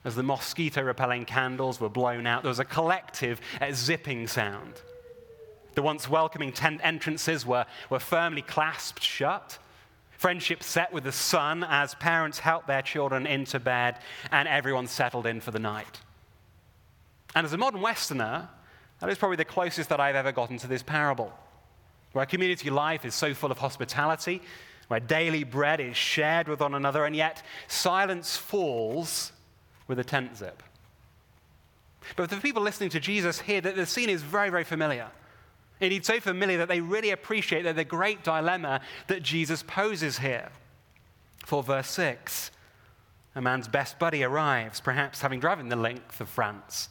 as 0.07 0.15
the 0.15 0.23
mosquito 0.23 0.81
repelling 0.81 1.27
candles 1.27 1.81
were 1.81 1.91
blown 1.91 2.27
out, 2.27 2.45
there 2.45 2.49
was 2.49 2.61
a 2.61 2.65
collective 2.65 3.43
uh, 3.61 3.73
zipping 3.73 4.27
sound. 4.27 4.81
The 5.75 5.83
once 5.83 6.09
welcoming 6.09 6.51
tent 6.51 6.81
entrances 6.83 7.45
were, 7.45 7.67
were 7.91 7.99
firmly 7.99 8.41
clasped 8.41 9.03
shut. 9.03 9.59
Friendship 10.13 10.63
set 10.63 10.95
with 10.95 11.05
the 11.05 11.13
sun 11.13 11.63
as 11.69 11.95
parents 11.97 12.39
helped 12.39 12.69
their 12.69 12.81
children 12.81 13.27
into 13.27 13.61
bed 13.61 13.99
and 14.31 14.49
everyone 14.49 14.87
settled 14.87 15.27
in 15.27 15.43
for 15.43 15.51
the 15.51 15.59
night. 15.59 16.01
And 17.35 17.45
as 17.45 17.53
a 17.53 17.59
modern 17.59 17.83
Westerner, 17.83 18.49
that 19.05 19.13
is 19.13 19.19
probably 19.19 19.37
the 19.37 19.45
closest 19.45 19.91
that 19.91 20.01
I've 20.01 20.15
ever 20.15 20.33
gotten 20.33 20.57
to 20.57 20.67
this 20.67 20.83
parable, 20.83 21.31
where 22.13 22.25
community 22.25 22.71
life 22.71 23.05
is 23.05 23.15
so 23.15 23.35
full 23.35 23.53
of 23.53 23.59
hospitality, 23.59 24.41
where 24.89 24.99
daily 24.99 25.45
bread 25.45 25.79
is 25.79 25.95
shared 25.95 26.49
with 26.49 26.61
one 26.61 26.75
another, 26.75 27.05
and 27.05 27.15
yet 27.15 27.43
silence 27.69 28.39
falls 28.39 29.33
with 29.89 29.99
a 29.99 30.05
tent 30.05 30.39
zip. 30.39 30.63
But 32.17 32.31
for 32.31 32.37
the 32.37 32.41
people 32.41 32.63
listening 32.63 32.89
to 32.91 33.01
Jesus 33.01 33.41
here, 33.41 33.61
the 33.61 33.85
scene 33.85 34.09
is 34.09 34.23
very, 34.23 34.49
very 34.49 34.65
familiar. 34.65 35.09
Indeed, 35.81 36.07
so 36.07 36.19
familiar 36.19 36.57
that 36.57 36.69
they 36.69 36.81
really 36.81 37.11
appreciate 37.11 37.65
that 37.65 37.77
the 37.77 37.85
great 37.85 38.25
dilemma 38.25 38.81
that 39.09 39.23
Jesus 39.23 39.63
poses 39.63 40.17
here. 40.17 40.49
For 41.45 41.63
verse 41.63 41.91
6, 41.91 42.51
a 43.35 43.43
man's 43.43 43.69
best 43.69 43.99
buddy 43.99 44.25
arrives, 44.25 44.81
perhaps 44.81 45.21
having 45.21 45.41
driven 45.41 45.69
the 45.69 45.77
length 45.77 46.23
of 46.23 46.31
France 46.31 46.89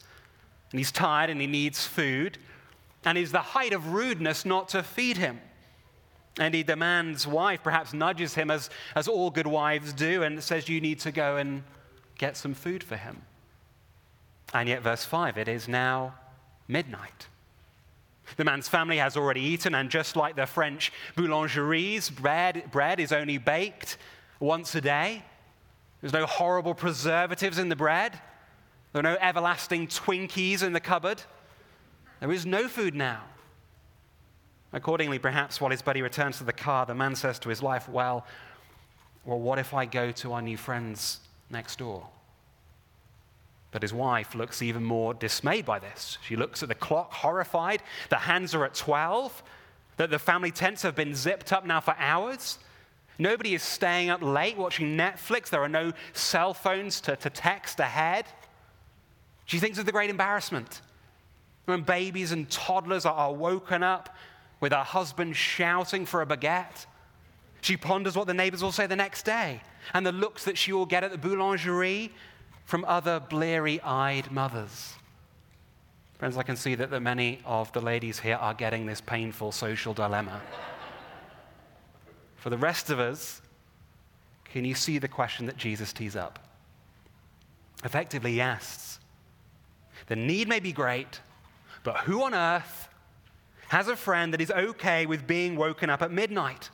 and 0.74 0.80
he's 0.80 0.92
tired 0.92 1.30
and 1.30 1.40
he 1.40 1.46
needs 1.46 1.86
food, 1.86 2.40
and 3.06 3.16
it's 3.16 3.32
the 3.32 3.40
height 3.40 3.74
of 3.74 3.94
rudeness 3.94 4.44
not 4.44 4.70
to 4.70 4.82
feed 4.82 5.18
him. 5.18 5.40
And 6.40 6.56
he, 6.56 6.64
the 6.64 6.76
man's 6.76 7.28
wife 7.28 7.62
perhaps 7.64 7.94
nudges 7.94 8.34
him, 8.34 8.50
as, 8.50 8.72
as 8.96 9.08
all 9.08 9.30
good 9.30 9.46
wives 9.46 9.94
do, 9.94 10.24
and 10.24 10.42
says, 10.44 10.68
You 10.68 10.82
need 10.82 11.00
to 11.02 11.12
go 11.12 11.38
and 11.38 11.62
get 12.18 12.36
some 12.36 12.56
food 12.56 12.84
for 12.84 12.98
him. 12.98 13.22
And 14.52 14.68
yet, 14.68 14.82
verse 14.82 15.06
5, 15.06 15.38
it 15.38 15.48
is 15.48 15.68
now 15.68 16.16
midnight. 16.68 17.28
The 18.36 18.44
man's 18.44 18.68
family 18.68 18.98
has 18.98 19.16
already 19.16 19.42
eaten, 19.42 19.76
and 19.76 19.92
just 19.92 20.16
like 20.16 20.36
the 20.36 20.48
French 20.48 20.92
boulangeries, 21.16 22.10
bread, 22.10 22.72
bread 22.72 23.00
is 23.00 23.12
only 23.12 23.38
baked 23.38 23.98
once 24.40 24.74
a 24.74 24.82
day. 24.82 25.24
There's 26.02 26.14
no 26.14 26.26
horrible 26.26 26.74
preservatives 26.74 27.60
in 27.60 27.70
the 27.70 27.76
bread. 27.76 28.20
There 28.94 29.00
are 29.00 29.04
no 29.04 29.18
everlasting 29.20 29.88
Twinkies 29.88 30.64
in 30.64 30.72
the 30.72 30.80
cupboard. 30.80 31.22
There 32.20 32.32
is 32.32 32.46
no 32.46 32.68
food 32.68 32.96
now. 32.96 33.24
Accordingly, 34.72 35.20
perhaps 35.20 35.60
while 35.60 35.72
his 35.72 35.82
buddy 35.82 36.02
returns 36.02 36.38
to 36.38 36.44
the 36.44 36.54
car, 36.54 36.86
the 36.86 36.96
man 36.96 37.16
says 37.16 37.38
to 37.40 37.50
his 37.50 37.62
wife, 37.62 37.90
Well, 37.90 38.26
well, 39.26 39.40
what 39.40 39.60
if 39.60 39.74
I 39.74 39.86
go 39.86 40.12
to 40.12 40.34
our 40.34 40.42
new 40.42 40.58
friends 40.58 41.20
next 41.50 41.80
door? 41.80 42.08
But 43.72 43.82
his 43.82 43.94
wife 43.94 44.36
looks 44.36 44.62
even 44.62 44.84
more 44.84 45.14
dismayed 45.14 45.66
by 45.66 45.80
this. 45.80 46.20
She 46.28 46.36
looks 46.36 46.62
at 46.62 46.70
the 46.70 46.76
clock, 46.76 47.12
horrified. 47.12 47.82
The 48.10 48.18
hands 48.18 48.54
are 48.54 48.66
at 48.66 48.76
12, 48.76 49.42
that 49.98 50.12
the 50.12 50.20
family 50.20 50.52
tents 50.52 50.84
have 50.84 50.96
been 50.96 51.16
zipped 51.16 51.52
up 51.52 51.66
now 51.66 51.80
for 51.80 51.96
hours. 51.98 52.60
Nobody 53.18 53.56
is 53.56 53.64
staying 53.64 54.10
up 54.10 54.22
late 54.22 54.58
watching 54.58 54.98
Netflix. 54.98 55.50
There 55.50 55.64
are 55.64 55.70
no 55.70 55.94
cell 56.14 56.54
phones 56.54 57.02
to, 57.02 57.16
to 57.16 57.30
text 57.30 57.80
ahead. 57.80 58.26
She 59.54 59.60
thinks 59.60 59.78
of 59.78 59.86
the 59.86 59.92
great 59.92 60.10
embarrassment 60.10 60.82
when 61.66 61.84
babies 61.84 62.32
and 62.32 62.50
toddlers 62.50 63.06
are 63.06 63.32
woken 63.32 63.84
up 63.84 64.10
with 64.60 64.72
her 64.72 64.82
husband 64.82 65.36
shouting 65.36 66.08
for 66.08 66.24
a 66.24 66.26
baguette. 66.26 66.88
She 67.62 67.78
ponders 67.78 68.16
what 68.16 68.26
the 68.26 68.34
neighbors 68.34 68.64
will 68.64 68.72
say 68.72 68.88
the 68.88 68.96
next 68.96 69.26
day 69.26 69.62
and 69.94 70.04
the 70.04 70.12
looks 70.12 70.44
that 70.46 70.58
she 70.58 70.74
will 70.74 70.88
get 70.88 71.04
at 71.04 71.12
the 71.12 71.20
boulangerie 71.20 72.10
from 72.66 72.84
other 72.86 73.20
bleary 73.20 73.80
eyed 73.82 74.32
mothers. 74.32 74.96
Friends, 76.18 76.36
I 76.36 76.42
can 76.42 76.56
see 76.56 76.74
that, 76.74 77.00
many 77.00 77.40
of 77.46 77.72
the 77.74 77.82
ladies 77.82 78.18
here 78.18 78.38
are 78.38 78.56
getting 78.56 78.88
this 78.88 79.02
painful 79.02 79.52
social 79.52 79.94
dilemma. 79.94 80.42
For 82.38 82.50
the 82.50 82.58
rest 82.58 82.90
of 82.90 83.00
us, 83.00 83.44
can 84.46 84.66
you 84.66 84.74
see 84.74 84.98
the 84.98 85.08
question 85.08 85.46
that 85.46 85.58
Jesus 85.58 85.94
tees 85.94 86.16
up? 86.16 86.40
Effectively, 87.84 88.34
yes. 88.34 88.98
The 90.08 90.16
need 90.16 90.48
may 90.48 90.60
be 90.60 90.72
great, 90.72 91.22
but 91.84 91.98
who 92.00 92.24
on 92.24 92.34
earth 92.34 92.90
has 93.70 93.88
a 93.88 93.96
friend 93.96 94.34
that 94.34 94.42
is 94.42 94.52
okay 94.52 95.06
with 95.06 95.26
being 95.26 95.56
woken 95.56 95.90
up 95.90 96.02
at 96.02 96.12
midnight? 96.12 96.70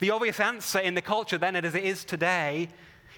The 0.00 0.10
obvious 0.10 0.40
answer 0.40 0.78
in 0.78 0.94
the 0.94 1.02
culture 1.02 1.38
then, 1.38 1.56
as 1.56 1.74
it 1.74 1.84
is 1.84 2.04
today, 2.04 2.68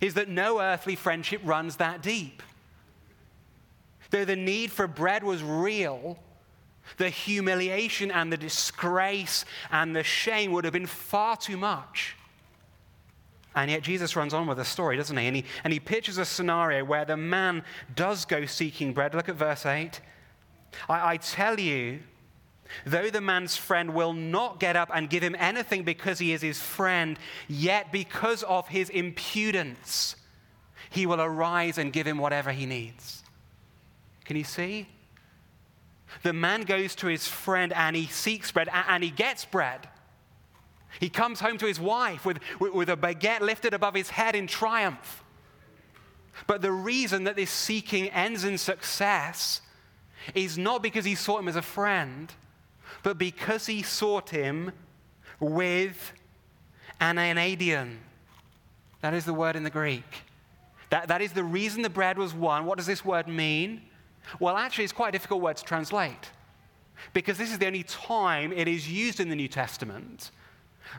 is 0.00 0.14
that 0.14 0.28
no 0.28 0.60
earthly 0.60 0.96
friendship 0.96 1.40
runs 1.44 1.76
that 1.76 2.02
deep. 2.02 2.42
Though 4.10 4.24
the 4.24 4.36
need 4.36 4.72
for 4.72 4.86
bread 4.86 5.22
was 5.22 5.42
real, 5.42 6.18
The 6.96 7.08
humiliation 7.08 8.10
and 8.10 8.32
the 8.32 8.36
disgrace 8.36 9.44
and 9.70 9.94
the 9.94 10.02
shame 10.02 10.52
would 10.52 10.64
have 10.64 10.72
been 10.72 10.86
far 10.86 11.36
too 11.36 11.56
much. 11.56 12.16
And 13.54 13.70
yet 13.70 13.82
Jesus 13.82 14.14
runs 14.14 14.32
on 14.32 14.46
with 14.46 14.58
the 14.58 14.64
story, 14.64 14.96
doesn't 14.96 15.16
he? 15.16 15.26
And, 15.26 15.36
he? 15.36 15.44
and 15.64 15.72
he 15.72 15.80
pictures 15.80 16.18
a 16.18 16.24
scenario 16.24 16.84
where 16.84 17.04
the 17.04 17.16
man 17.16 17.64
does 17.94 18.24
go 18.24 18.46
seeking 18.46 18.92
bread. 18.92 19.14
Look 19.14 19.28
at 19.28 19.34
verse 19.34 19.66
8. 19.66 20.00
I, 20.88 21.12
I 21.12 21.16
tell 21.16 21.58
you, 21.58 22.00
though 22.86 23.10
the 23.10 23.20
man's 23.20 23.56
friend 23.56 23.94
will 23.94 24.12
not 24.12 24.60
get 24.60 24.76
up 24.76 24.90
and 24.94 25.10
give 25.10 25.22
him 25.22 25.34
anything 25.38 25.82
because 25.82 26.20
he 26.20 26.32
is 26.32 26.42
his 26.42 26.60
friend, 26.60 27.18
yet 27.48 27.90
because 27.90 28.44
of 28.44 28.68
his 28.68 28.88
impudence, 28.88 30.14
he 30.90 31.06
will 31.06 31.20
arise 31.20 31.78
and 31.78 31.92
give 31.92 32.06
him 32.06 32.18
whatever 32.18 32.52
he 32.52 32.66
needs. 32.66 33.24
Can 34.24 34.36
you 34.36 34.44
see? 34.44 34.86
The 36.22 36.32
man 36.32 36.62
goes 36.62 36.94
to 36.96 37.08
his 37.08 37.26
friend 37.26 37.72
and 37.72 37.96
he 37.96 38.06
seeks 38.06 38.52
bread 38.52 38.68
and 38.72 39.02
he 39.02 39.10
gets 39.10 39.44
bread. 39.44 39.88
He 40.98 41.08
comes 41.08 41.40
home 41.40 41.58
to 41.58 41.66
his 41.66 41.78
wife 41.78 42.24
with, 42.24 42.38
with, 42.58 42.88
a 42.88 42.96
baguette 42.96 43.40
lifted 43.40 43.74
above 43.74 43.94
his 43.94 44.10
head 44.10 44.34
in 44.34 44.46
triumph. 44.46 45.22
But 46.46 46.62
the 46.62 46.72
reason 46.72 47.24
that 47.24 47.36
this 47.36 47.50
seeking 47.50 48.08
ends 48.08 48.44
in 48.44 48.58
success 48.58 49.60
is 50.34 50.58
not 50.58 50.82
because 50.82 51.04
he 51.04 51.14
sought 51.14 51.40
him 51.40 51.48
as 51.48 51.56
a 51.56 51.62
friend, 51.62 52.32
but 53.02 53.18
because 53.18 53.66
he 53.66 53.82
sought 53.82 54.30
him 54.30 54.72
with 55.38 56.12
an 56.98 57.16
anaideia. 57.16 57.88
That 59.00 59.14
is 59.14 59.24
the 59.24 59.34
word 59.34 59.56
in 59.56 59.62
the 59.62 59.70
Greek. 59.70 60.04
That, 60.90 61.08
that 61.08 61.22
is 61.22 61.32
the 61.32 61.44
reason 61.44 61.82
the 61.82 61.90
bread 61.90 62.18
was 62.18 62.34
won. 62.34 62.66
What 62.66 62.76
does 62.76 62.86
this 62.86 63.04
word 63.04 63.28
mean? 63.28 63.82
Well, 64.38 64.56
actually, 64.56 64.84
it's 64.84 64.92
quite 64.92 65.10
a 65.10 65.12
difficult 65.12 65.40
word 65.40 65.56
to 65.56 65.64
translate 65.64 66.30
because 67.12 67.38
this 67.38 67.50
is 67.50 67.58
the 67.58 67.66
only 67.66 67.84
time 67.84 68.52
it 68.52 68.68
is 68.68 68.90
used 68.90 69.20
in 69.20 69.28
the 69.28 69.36
New 69.36 69.48
Testament. 69.48 70.30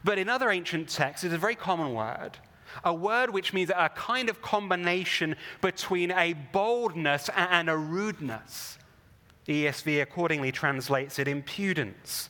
But 0.04 0.18
in 0.18 0.30
other 0.30 0.50
ancient 0.50 0.90
texts, 0.90 1.24
it's 1.24 1.34
a 1.34 1.38
very 1.38 1.56
common 1.56 1.94
word, 1.94 2.38
a 2.84 2.94
word 2.94 3.30
which 3.32 3.54
means 3.54 3.70
a 3.70 3.90
kind 3.96 4.30
of 4.30 4.42
combination 4.42 5.36
between 5.62 6.12
a 6.12 6.34
boldness 6.34 7.30
and 7.36 7.70
a 7.70 7.78
rudeness. 7.78 8.78
ESV 9.48 10.02
accordingly 10.02 10.52
translates 10.52 11.20
it 11.20 11.28
impudence. 11.28 12.30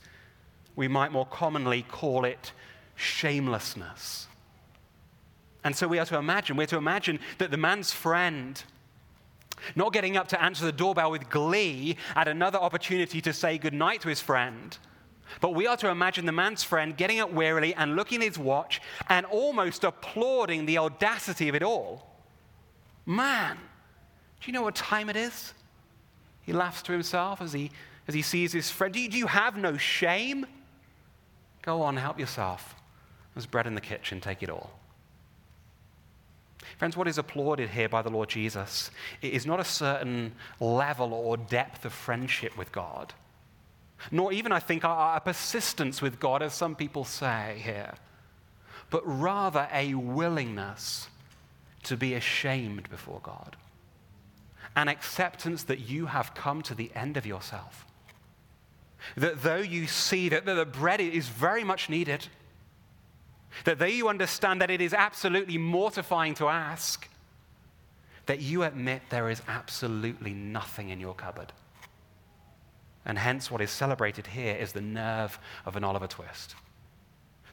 We 0.76 0.88
might 0.88 1.12
more 1.12 1.26
commonly 1.26 1.84
call 1.84 2.26
it 2.26 2.54
shamelessness. 2.96 4.28
And 5.64 5.76
so 5.76 5.88
we 5.88 6.00
are 6.00 6.06
to 6.06 6.18
imagine, 6.18 6.58
we're 6.58 6.68
to 6.68 6.78
imagine 6.78 7.20
that 7.38 7.52
the 7.52 7.58
man's 7.58 7.92
friend, 7.92 8.62
not 9.76 9.94
getting 9.94 10.18
up 10.18 10.28
to 10.30 10.42
answer 10.42 10.66
the 10.66 10.72
doorbell 10.72 11.12
with 11.12 11.30
glee 11.30 11.98
at 12.16 12.28
another 12.28 12.58
opportunity 12.58 13.22
to 13.22 13.34
say 13.34 13.58
goodnight 13.58 14.02
to 14.02 14.10
his 14.10 14.20
friend, 14.20 14.78
but 15.40 15.54
we 15.54 15.68
are 15.68 15.78
to 15.78 15.90
imagine 15.90 16.26
the 16.26 16.32
man's 16.32 16.64
friend 16.64 16.96
getting 16.98 17.20
up 17.20 17.32
wearily 17.32 17.74
and 17.76 17.96
looking 17.96 18.22
at 18.22 18.28
his 18.28 18.40
watch 18.40 18.82
and 19.08 19.26
almost 19.28 19.84
applauding 19.84 20.66
the 20.66 20.78
audacity 20.78 21.48
of 21.48 21.56
it 21.56 21.64
all. 21.64 22.08
Man, 23.06 23.58
do 24.42 24.48
you 24.48 24.54
know 24.54 24.64
what 24.64 24.76
time 24.76 25.10
it 25.10 25.16
is? 25.16 25.54
He 26.42 26.54
laughs 26.54 26.82
to 26.84 26.92
himself 26.92 27.42
as 27.42 27.54
he, 27.54 27.72
as 28.08 28.14
he 28.14 28.22
sees 28.22 28.52
his 28.52 28.70
friend. 28.70 28.94
Do 28.94 29.00
you, 29.00 29.10
do 29.10 29.18
you 29.18 29.28
have 29.28 29.56
no 29.56 29.78
shame? 29.78 30.46
Go 31.62 31.82
on, 31.82 31.98
help 31.98 32.20
yourself. 32.20 32.76
There's 33.36 33.46
bread 33.46 33.68
in 33.68 33.76
the 33.76 33.82
kitchen, 33.82 34.20
take 34.20 34.44
it 34.44 34.50
all. 34.50 34.72
Friends, 36.78 36.98
what 36.98 37.08
is 37.08 37.18
applauded 37.18 37.70
here 37.70 37.90
by 37.90 38.02
the 38.02 38.10
Lord 38.10 38.30
Jesus 38.30 38.92
is 39.22 39.46
not 39.46 39.60
a 39.60 39.64
certain 39.64 40.34
level 40.60 41.14
or 41.14 41.38
depth 41.38 41.86
of 41.86 41.94
friendship 41.94 42.58
with 42.58 42.72
God, 42.72 43.14
nor 44.10 44.34
even, 44.34 44.52
I 44.52 44.60
think, 44.60 44.84
a 44.84 45.22
persistence 45.24 46.02
with 46.02 46.20
God, 46.20 46.42
as 46.42 46.54
some 46.54 46.76
people 46.76 47.04
say 47.06 47.62
here, 47.64 47.94
but 48.90 49.04
rather 49.06 49.68
a 49.72 49.94
willingness 49.94 51.08
to 51.84 51.98
be 51.98 52.14
ashamed 52.14 52.90
before 52.90 53.20
God, 53.22 53.56
an 54.76 54.88
acceptance 54.88 55.64
that 55.64 55.80
you 55.80 56.08
have 56.08 56.34
come 56.34 56.62
to 56.64 56.74
the 56.74 56.92
end 56.96 57.18
of 57.18 57.26
yourself. 57.26 57.86
That 59.16 59.42
though 59.42 59.56
you 59.58 59.88
see 59.88 60.30
that 60.30 60.46
the 60.46 60.66
bread 60.66 61.02
is 61.02 61.28
very 61.28 61.64
much 61.64 61.90
needed, 61.90 62.28
that 63.66 63.80
though 63.80 63.86
you 63.86 64.08
understand 64.08 64.62
that 64.62 64.72
it 64.72 64.80
is 64.80 64.94
absolutely 64.94 65.58
mortifying 65.58 66.36
to 66.36 66.48
ask, 66.48 67.08
that 68.28 68.40
you 68.40 68.64
admit 68.64 69.02
there 69.10 69.30
is 69.30 69.42
absolutely 69.48 70.34
nothing 70.34 70.90
in 70.90 71.00
your 71.00 71.16
cupboard. 71.16 71.52
And 73.06 73.18
hence, 73.18 73.50
what 73.50 73.62
is 73.62 73.72
celebrated 73.72 74.28
here 74.28 74.56
is 74.56 74.74
the 74.74 74.82
nerve 74.82 75.40
of 75.66 75.76
an 75.76 75.84
Oliver 75.84 76.08
Twist. 76.08 76.56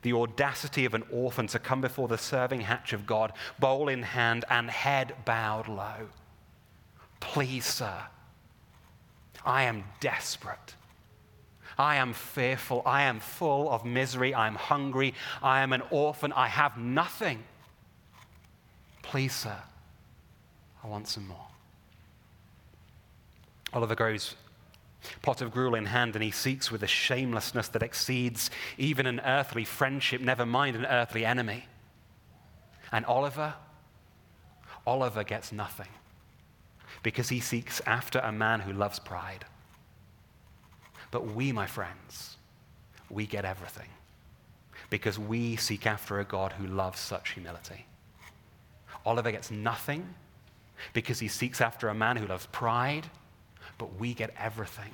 The 0.02 0.12
audacity 0.12 0.84
of 0.84 0.94
an 0.94 1.04
orphan 1.10 1.46
to 1.48 1.58
come 1.58 1.80
before 1.80 2.08
the 2.08 2.18
serving 2.18 2.60
hatch 2.60 2.92
of 2.92 3.06
God, 3.06 3.32
bowl 3.58 3.88
in 3.88 4.02
hand 4.02 4.44
and 4.50 4.70
head 4.70 5.14
bowed 5.24 5.68
low. 5.68 6.08
Please, 7.20 7.64
sir, 7.64 8.02
I 9.44 9.64
am 9.64 9.84
desperate. 10.00 10.74
I 11.78 11.96
am 11.96 12.12
fearful. 12.12 12.82
I 12.84 13.02
am 13.02 13.20
full 13.20 13.70
of 13.70 13.84
misery. 13.84 14.34
I 14.34 14.48
am 14.48 14.56
hungry. 14.56 15.14
I 15.42 15.60
am 15.60 15.72
an 15.72 15.82
orphan. 15.90 16.32
I 16.32 16.48
have 16.48 16.76
nothing. 16.76 17.44
Please, 19.02 19.32
sir, 19.32 19.56
I 20.82 20.86
want 20.88 21.06
some 21.08 21.28
more. 21.28 21.46
Oliver 23.72 23.94
goes, 23.94 24.34
pot 25.22 25.40
of 25.40 25.50
gruel 25.50 25.74
in 25.74 25.86
hand, 25.86 26.14
and 26.14 26.22
he 26.22 26.30
seeks 26.30 26.70
with 26.70 26.82
a 26.82 26.86
shamelessness 26.86 27.68
that 27.68 27.82
exceeds 27.82 28.50
even 28.76 29.06
an 29.06 29.20
earthly 29.20 29.64
friendship, 29.64 30.20
never 30.20 30.46
mind 30.46 30.76
an 30.76 30.86
earthly 30.86 31.24
enemy. 31.24 31.66
And 32.92 33.04
Oliver, 33.06 33.54
Oliver 34.86 35.24
gets 35.24 35.52
nothing 35.52 35.88
because 37.02 37.28
he 37.28 37.40
seeks 37.40 37.80
after 37.86 38.18
a 38.18 38.32
man 38.32 38.60
who 38.60 38.72
loves 38.72 38.98
pride. 38.98 39.44
But 41.10 41.26
we, 41.26 41.52
my 41.52 41.66
friends, 41.66 42.36
we 43.10 43.26
get 43.26 43.44
everything 43.44 43.88
because 44.90 45.18
we 45.18 45.56
seek 45.56 45.86
after 45.86 46.20
a 46.20 46.24
God 46.24 46.52
who 46.52 46.66
loves 46.66 46.98
such 46.98 47.32
humility. 47.32 47.86
Oliver 49.04 49.30
gets 49.30 49.50
nothing 49.50 50.14
because 50.92 51.18
he 51.18 51.28
seeks 51.28 51.60
after 51.60 51.88
a 51.88 51.94
man 51.94 52.16
who 52.16 52.26
loves 52.26 52.46
pride, 52.46 53.08
but 53.78 53.98
we 53.98 54.12
get 54.14 54.34
everything 54.38 54.92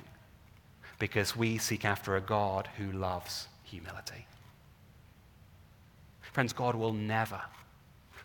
because 0.99 1.35
we 1.35 1.57
seek 1.57 1.83
after 1.83 2.15
a 2.15 2.21
God 2.21 2.69
who 2.77 2.91
loves 2.91 3.47
humility. 3.63 4.27
Friends, 6.21 6.53
God 6.53 6.75
will 6.75 6.93
never, 6.93 7.41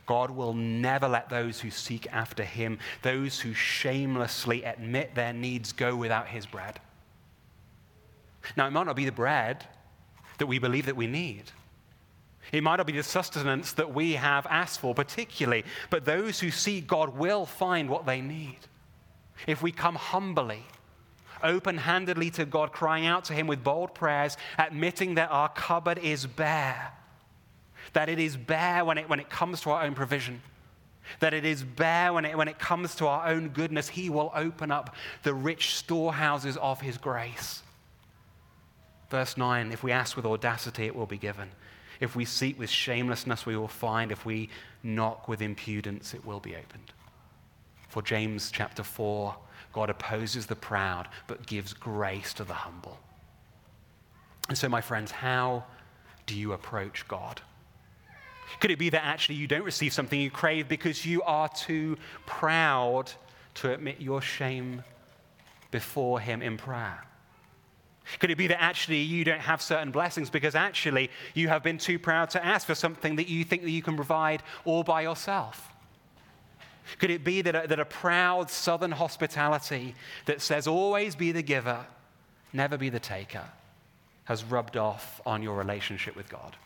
God 0.06 0.30
will 0.30 0.54
never 0.54 1.08
let 1.08 1.28
those 1.28 1.60
who 1.60 1.70
seek 1.70 2.06
after 2.12 2.44
him, 2.44 2.78
those 3.02 3.40
who 3.40 3.54
shamelessly 3.54 4.64
admit 4.64 5.14
their 5.14 5.32
needs, 5.32 5.72
go 5.72 5.96
without 5.96 6.28
his 6.28 6.46
bread. 6.46 6.80
Now, 8.56 8.66
it 8.66 8.70
might 8.70 8.86
not 8.86 8.96
be 8.96 9.04
the 9.04 9.12
bread 9.12 9.64
that 10.38 10.46
we 10.46 10.58
believe 10.58 10.86
that 10.86 10.96
we 10.96 11.06
need. 11.06 11.44
It 12.52 12.62
might 12.62 12.76
not 12.76 12.86
be 12.86 12.94
the 12.94 13.02
sustenance 13.02 13.72
that 13.74 13.94
we 13.94 14.14
have 14.14 14.46
asked 14.46 14.80
for, 14.80 14.94
particularly, 14.94 15.64
but 15.88 16.04
those 16.04 16.40
who 16.40 16.50
seek 16.50 16.86
God 16.86 17.16
will 17.16 17.46
find 17.46 17.88
what 17.88 18.06
they 18.06 18.20
need. 18.20 18.58
If 19.46 19.62
we 19.62 19.72
come 19.72 19.94
humbly, 19.94 20.64
open 21.42 21.78
handedly 21.78 22.30
to 22.30 22.44
God, 22.44 22.72
crying 22.72 23.06
out 23.06 23.24
to 23.26 23.32
Him 23.32 23.46
with 23.46 23.64
bold 23.64 23.94
prayers, 23.94 24.36
admitting 24.58 25.14
that 25.14 25.30
our 25.30 25.48
cupboard 25.48 25.98
is 25.98 26.26
bare, 26.26 26.92
that 27.92 28.08
it 28.08 28.18
is 28.18 28.36
bare 28.36 28.84
when 28.84 28.98
it, 28.98 29.08
when 29.08 29.20
it 29.20 29.30
comes 29.30 29.60
to 29.62 29.70
our 29.70 29.82
own 29.82 29.94
provision, 29.94 30.42
that 31.20 31.34
it 31.34 31.44
is 31.44 31.62
bare 31.62 32.12
when 32.12 32.24
it, 32.24 32.36
when 32.36 32.48
it 32.48 32.58
comes 32.58 32.94
to 32.96 33.06
our 33.06 33.28
own 33.28 33.48
goodness, 33.48 33.88
He 33.88 34.10
will 34.10 34.32
open 34.34 34.70
up 34.70 34.94
the 35.22 35.34
rich 35.34 35.74
storehouses 35.74 36.56
of 36.58 36.80
His 36.80 36.98
grace. 36.98 37.62
Verse 39.10 39.36
9 39.36 39.72
if 39.72 39.82
we 39.82 39.90
ask 39.90 40.16
with 40.16 40.26
audacity, 40.26 40.84
it 40.84 40.94
will 40.94 41.06
be 41.06 41.18
given. 41.18 41.50
If 41.98 42.16
we 42.16 42.24
seek 42.24 42.58
with 42.58 42.70
shamelessness, 42.70 43.44
we 43.44 43.56
will 43.56 43.68
find. 43.68 44.10
If 44.10 44.24
we 44.24 44.48
knock 44.82 45.28
with 45.28 45.42
impudence, 45.42 46.14
it 46.14 46.24
will 46.24 46.40
be 46.40 46.56
opened. 46.56 46.92
For 47.90 48.02
James 48.02 48.50
chapter 48.52 48.82
4, 48.84 49.34
God 49.72 49.90
opposes 49.90 50.46
the 50.46 50.56
proud, 50.56 51.08
but 51.26 51.46
gives 51.46 51.72
grace 51.72 52.32
to 52.34 52.44
the 52.44 52.54
humble. 52.54 52.98
And 54.48 54.56
so, 54.56 54.68
my 54.68 54.80
friends, 54.80 55.10
how 55.10 55.64
do 56.26 56.36
you 56.36 56.52
approach 56.52 57.06
God? 57.08 57.40
Could 58.60 58.70
it 58.70 58.78
be 58.78 58.90
that 58.90 59.04
actually 59.04 59.36
you 59.36 59.46
don't 59.46 59.64
receive 59.64 59.92
something 59.92 60.20
you 60.20 60.30
crave 60.30 60.68
because 60.68 61.04
you 61.04 61.22
are 61.22 61.48
too 61.48 61.96
proud 62.26 63.12
to 63.54 63.72
admit 63.72 64.00
your 64.00 64.22
shame 64.22 64.82
before 65.70 66.20
Him 66.20 66.42
in 66.42 66.56
prayer? 66.56 67.04
Could 68.18 68.30
it 68.30 68.38
be 68.38 68.48
that 68.48 68.60
actually 68.60 68.98
you 68.98 69.24
don't 69.24 69.40
have 69.40 69.62
certain 69.62 69.90
blessings 69.90 70.30
because 70.30 70.54
actually 70.54 71.10
you 71.34 71.48
have 71.48 71.62
been 71.62 71.78
too 71.78 71.98
proud 71.98 72.30
to 72.30 72.44
ask 72.44 72.66
for 72.66 72.74
something 72.74 73.16
that 73.16 73.28
you 73.28 73.44
think 73.44 73.62
that 73.62 73.70
you 73.70 73.82
can 73.82 73.94
provide 73.94 74.42
all 74.64 74.82
by 74.82 75.02
yourself? 75.02 75.72
Could 76.98 77.10
it 77.10 77.24
be 77.24 77.42
that 77.42 77.54
a, 77.54 77.68
that 77.68 77.80
a 77.80 77.84
proud 77.84 78.50
southern 78.50 78.90
hospitality 78.90 79.94
that 80.26 80.40
says 80.40 80.66
always 80.66 81.14
be 81.14 81.32
the 81.32 81.42
giver 81.42 81.86
never 82.52 82.76
be 82.76 82.88
the 82.88 83.00
taker, 83.00 83.44
has 84.24 84.44
rubbed 84.44 84.76
off 84.76 85.20
on 85.24 85.42
your 85.42 85.56
relationship 85.56 86.16
with 86.16 86.28
God? 86.28 86.56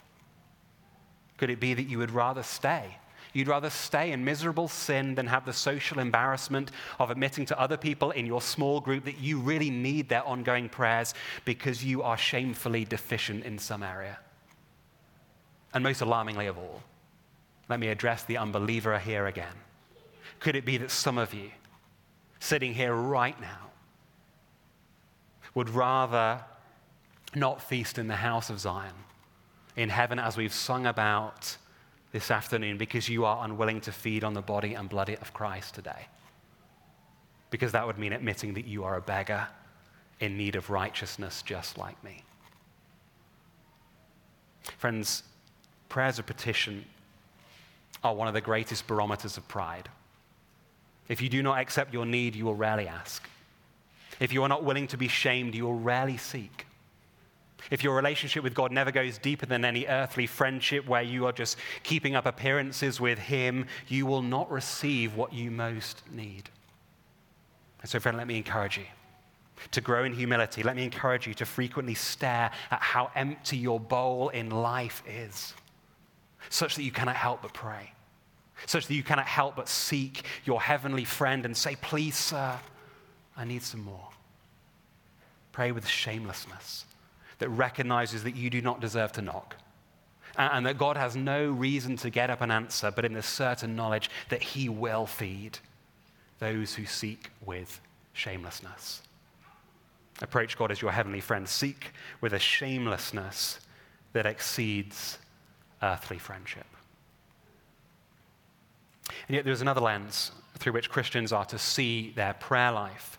Could 1.37 1.51
it 1.51 1.61
be 1.61 1.75
that 1.75 1.85
you 1.85 1.99
would 1.99 2.11
rather 2.11 2.43
stay? 2.43 2.97
You'd 3.33 3.49
rather 3.49 3.71
stay 3.71 4.13
in 4.13 4.25
miserable 4.25 4.69
sin 4.69 5.17
than 5.17 5.27
have 5.27 5.45
the 5.45 5.53
social 5.53 5.99
embarrassment 5.99 6.71
of 7.01 7.11
admitting 7.11 7.47
to 7.47 7.61
other 7.61 7.77
people 7.77 8.13
in 8.13 8.27
your 8.27 8.41
small 8.41 8.81
group 8.81 9.05
that 9.05 9.19
you 9.19 9.41
really 9.41 9.71
need 9.71 10.09
their 10.09 10.25
ongoing 10.25 10.69
prayers 10.69 11.15
because 11.45 11.85
you 11.85 12.03
are 12.03 12.17
shamefully 12.17 12.85
deficient 12.85 13.45
in 13.45 13.59
some 13.59 13.83
area. 13.83 14.19
And 15.75 15.83
most 15.83 16.01
alarmingly 16.01 16.47
of 16.47 16.57
all, 16.57 16.81
let 17.69 17.81
me 17.81 17.89
address 17.89 18.23
the 18.23 18.37
unbeliever 18.37 18.97
here 19.01 19.27
again. 19.27 19.55
Could 20.45 20.57
it 20.57 20.67
be 20.67 20.77
that 20.77 20.91
some 20.91 21.17
of 21.17 21.33
you, 21.33 21.51
sitting 22.39 22.75
here 22.75 22.95
right 22.95 23.41
now, 23.41 23.71
would 25.55 25.71
rather 25.71 26.45
not 27.35 27.63
feast 27.63 27.97
in 27.97 28.09
the 28.09 28.17
house 28.17 28.51
of 28.51 28.61
Zion, 28.61 28.93
in 29.75 29.89
heaven, 29.89 30.19
as 30.19 30.37
we've 30.37 30.53
sung 30.53 30.85
about 30.85 31.57
this 32.13 32.31
afternoon, 32.31 32.77
because 32.77 33.09
you 33.09 33.25
are 33.25 33.43
unwilling 33.43 33.81
to 33.81 33.91
feed 33.91 34.23
on 34.23 34.35
the 34.35 34.43
body 34.43 34.75
and 34.75 34.87
blood 34.87 35.09
of 35.09 35.33
Christ 35.33 35.77
today? 35.77 36.09
Because 37.49 37.73
that 37.73 37.87
would 37.87 37.97
mean 37.97 38.13
admitting 38.13 38.53
that 38.53 38.67
you 38.67 38.85
are 38.85 38.99
a 38.99 39.01
beggar 39.01 39.49
in 40.21 40.37
need 40.37 40.57
of 40.57 40.69
righteousness 40.69 41.41
just 41.41 41.79
like 41.79 42.05
me. 42.05 42.23
Friends, 44.77 45.23
prayers 45.89 46.19
of 46.19 46.27
petition 46.27 46.85
are 48.03 48.15
one 48.15 48.29
of 48.29 48.35
the 48.35 48.43
greatest 48.43 48.87
barometers 48.87 49.39
of 49.39 49.49
pride. 49.49 49.89
If 51.09 51.21
you 51.21 51.29
do 51.29 51.43
not 51.43 51.59
accept 51.59 51.93
your 51.93 52.07
need, 52.07 52.35
you 52.35 52.45
will 52.45 52.55
rarely 52.55 52.89
ask. 52.89 53.29
If 54.21 54.33
you 54.33 54.43
are 54.43 54.49
not 54.49 54.65
willing 54.65 54.87
to 54.89 54.97
be 54.97 55.09
shamed, 55.09 55.55
you 55.55 55.65
will 55.65 55.79
rarely 55.79 56.17
seek. 56.17 56.67
If 57.71 57.83
your 57.83 57.97
relationship 57.97 58.43
with 58.45 58.55
God 58.55 58.73
never 58.73 58.91
goes 58.91 59.19
deeper 59.19 59.47
than 59.47 59.65
any 59.65 59.87
earthly 59.87 60.27
friendship 60.27 60.87
where 60.87 61.03
you 61.03 61.27
are 61.27 61.33
just 61.33 61.57
keeping 61.83 62.15
up 62.15 62.27
appearances 62.27 63.01
with 63.01 63.19
Him, 63.19 63.67
you 63.89 64.07
will 64.07 64.23
not 64.23 64.51
receive 64.51 65.15
what 65.15 65.33
you 65.33 65.51
most 65.51 66.03
need. 66.13 66.51
And 67.81 67.91
so, 67.91 68.01
friend, 68.01 68.17
let 68.17 68.27
me 68.27 68.37
encourage 68.37 68.77
you 68.77 68.85
to 69.71 69.81
grow 69.81 70.05
in 70.05 70.13
humility. 70.13 70.63
Let 70.63 70.77
me 70.77 70.85
encourage 70.85 71.27
you 71.27 71.35
to 71.35 71.47
frequently 71.47 71.95
stare 71.95 72.51
at 72.71 72.83
how 72.83 73.11
empty 73.15 73.57
your 73.57 73.81
bowl 73.81 74.29
in 74.31 74.51
life 74.51 75.03
is, 75.09 75.55
such 76.51 76.77
that 76.77 76.83
you 76.83 76.93
cannot 76.93 77.17
help 77.17 77.43
but 77.43 77.55
pray, 77.55 77.93
such 78.67 78.87
that 78.87 78.95
you 78.95 79.03
cannot 79.03 79.27
help 79.27 79.57
but 79.57 79.69
seek 79.69 80.25
your 80.45 80.61
heavenly 80.61 81.05
friend 81.05 81.45
and 81.45 81.57
say, 81.57 81.77
Please, 81.77 82.17
sir, 82.17 82.59
I 83.37 83.45
need 83.45 83.63
some 83.63 83.83
more. 83.83 84.09
Pray 85.53 85.73
with 85.73 85.87
shamelessness 85.87 86.85
that 87.39 87.49
recognizes 87.49 88.25
that 88.25 88.37
you 88.37 88.51
do 88.51 88.61
not 88.61 88.81
deserve 88.81 89.13
to 89.13 89.23
knock 89.23 89.57
and 90.37 90.67
that 90.67 90.79
God 90.79 90.97
has 90.97 91.15
no 91.15 91.51
reason 91.51 91.97
to 91.99 92.11
get 92.11 92.31
up 92.31 92.41
and 92.41 92.51
answer, 92.51 92.91
but 92.91 93.05
in 93.05 93.13
the 93.13 93.23
certain 93.23 93.77
knowledge 93.77 94.11
that 94.31 94.43
He 94.43 94.69
will 94.69 95.07
feed 95.07 95.59
those 96.39 96.75
who 96.75 96.87
seek 96.87 97.31
with 97.45 97.81
shamelessness. 98.13 99.03
Approach 100.21 100.57
God 100.57 100.71
as 100.71 100.81
your 100.81 100.93
heavenly 100.93 101.21
friend. 101.21 101.49
Seek 101.49 101.93
with 102.21 102.33
a 102.33 102.39
shamelessness 102.39 103.61
that 104.13 104.27
exceeds 104.27 105.19
earthly 105.83 106.19
friendship. 106.19 106.67
And 109.29 109.37
yet, 109.37 109.45
there's 109.45 109.61
another 109.61 109.81
lens 109.81 110.33
through 110.59 110.73
which 110.73 110.91
Christians 110.91 111.33
are 111.33 111.45
to 111.47 111.59
see 111.59 112.13
their 112.13 112.35
prayer 112.35 112.73
life 112.73 113.19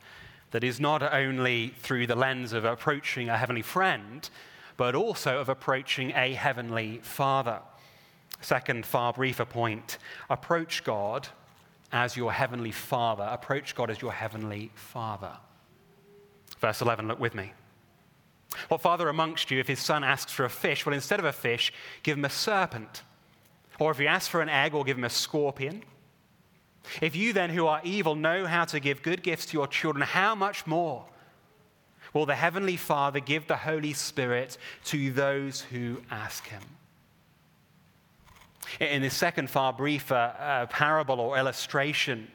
that 0.52 0.64
is 0.64 0.80
not 0.80 1.04
only 1.04 1.74
through 1.80 2.08
the 2.08 2.16
lens 2.16 2.54
of 2.54 2.66
approaching 2.66 3.30
a 3.30 3.38
heavenly 3.38 3.62
friend, 3.62 4.30
but 4.78 4.96
also 4.96 5.40
of 5.40 5.50
approaching 5.50 6.12
a 6.12 6.34
heavenly 6.34 7.00
father. 7.04 7.60
Second, 8.42 8.86
far 8.86 9.14
briefer 9.14 9.46
point 9.46 9.98
approach 10.30 10.84
God 10.84 11.28
as 11.92 12.18
your 12.18 12.32
heavenly 12.32 12.72
father. 12.72 13.28
Approach 13.30 13.76
God 13.76 13.90
as 13.90 14.02
your 14.02 14.12
heavenly 14.12 14.72
father. 14.76 15.32
Verse 16.60 16.82
11, 16.82 17.08
look 17.08 17.20
with 17.20 17.36
me. 17.36 17.54
What 18.70 18.82
father 18.82 19.10
amongst 19.10 19.52
you, 19.52 19.60
if 19.60 19.68
his 19.68 19.80
son 19.80 20.04
asks 20.04 20.32
for 20.32 20.46
a 20.46 20.50
fish, 20.50 20.86
will 20.86 20.94
instead 20.94 21.20
of 21.20 21.26
a 21.26 21.34
fish, 21.34 21.74
give 22.04 22.18
him 22.18 22.26
a 22.26 22.30
serpent? 22.30 23.04
Or 23.80 23.92
if 23.92 24.00
you 24.00 24.08
ask 24.08 24.30
for 24.30 24.42
an 24.42 24.50
egg, 24.50 24.74
we'll 24.74 24.84
give 24.84 24.98
him 24.98 25.04
a 25.04 25.10
scorpion? 25.10 25.84
If 27.02 27.16
you 27.16 27.34
then, 27.34 27.50
who 27.50 27.68
are 27.68 27.82
evil, 27.84 28.16
know 28.16 28.46
how 28.46 28.66
to 28.66 28.80
give 28.80 29.02
good 29.02 29.24
gifts 29.24 29.48
to 29.48 29.54
your 29.54 29.68
children, 29.68 30.04
how 30.04 30.36
much 30.36 30.68
more 30.68 31.06
will 32.14 32.26
the 32.26 32.36
Heavenly 32.36 32.78
Father 32.78 33.20
give 33.20 33.48
the 33.48 33.58
Holy 33.58 33.94
Spirit 33.94 34.58
to 34.86 35.12
those 35.12 35.62
who 35.62 36.02
ask 36.10 36.48
Him? 36.48 36.62
In 38.80 39.02
this 39.02 39.14
second, 39.14 39.50
far 39.50 39.74
briefer 39.74 40.34
uh, 40.40 40.66
parable 40.68 41.20
or 41.20 41.38
illustration, 41.38 42.28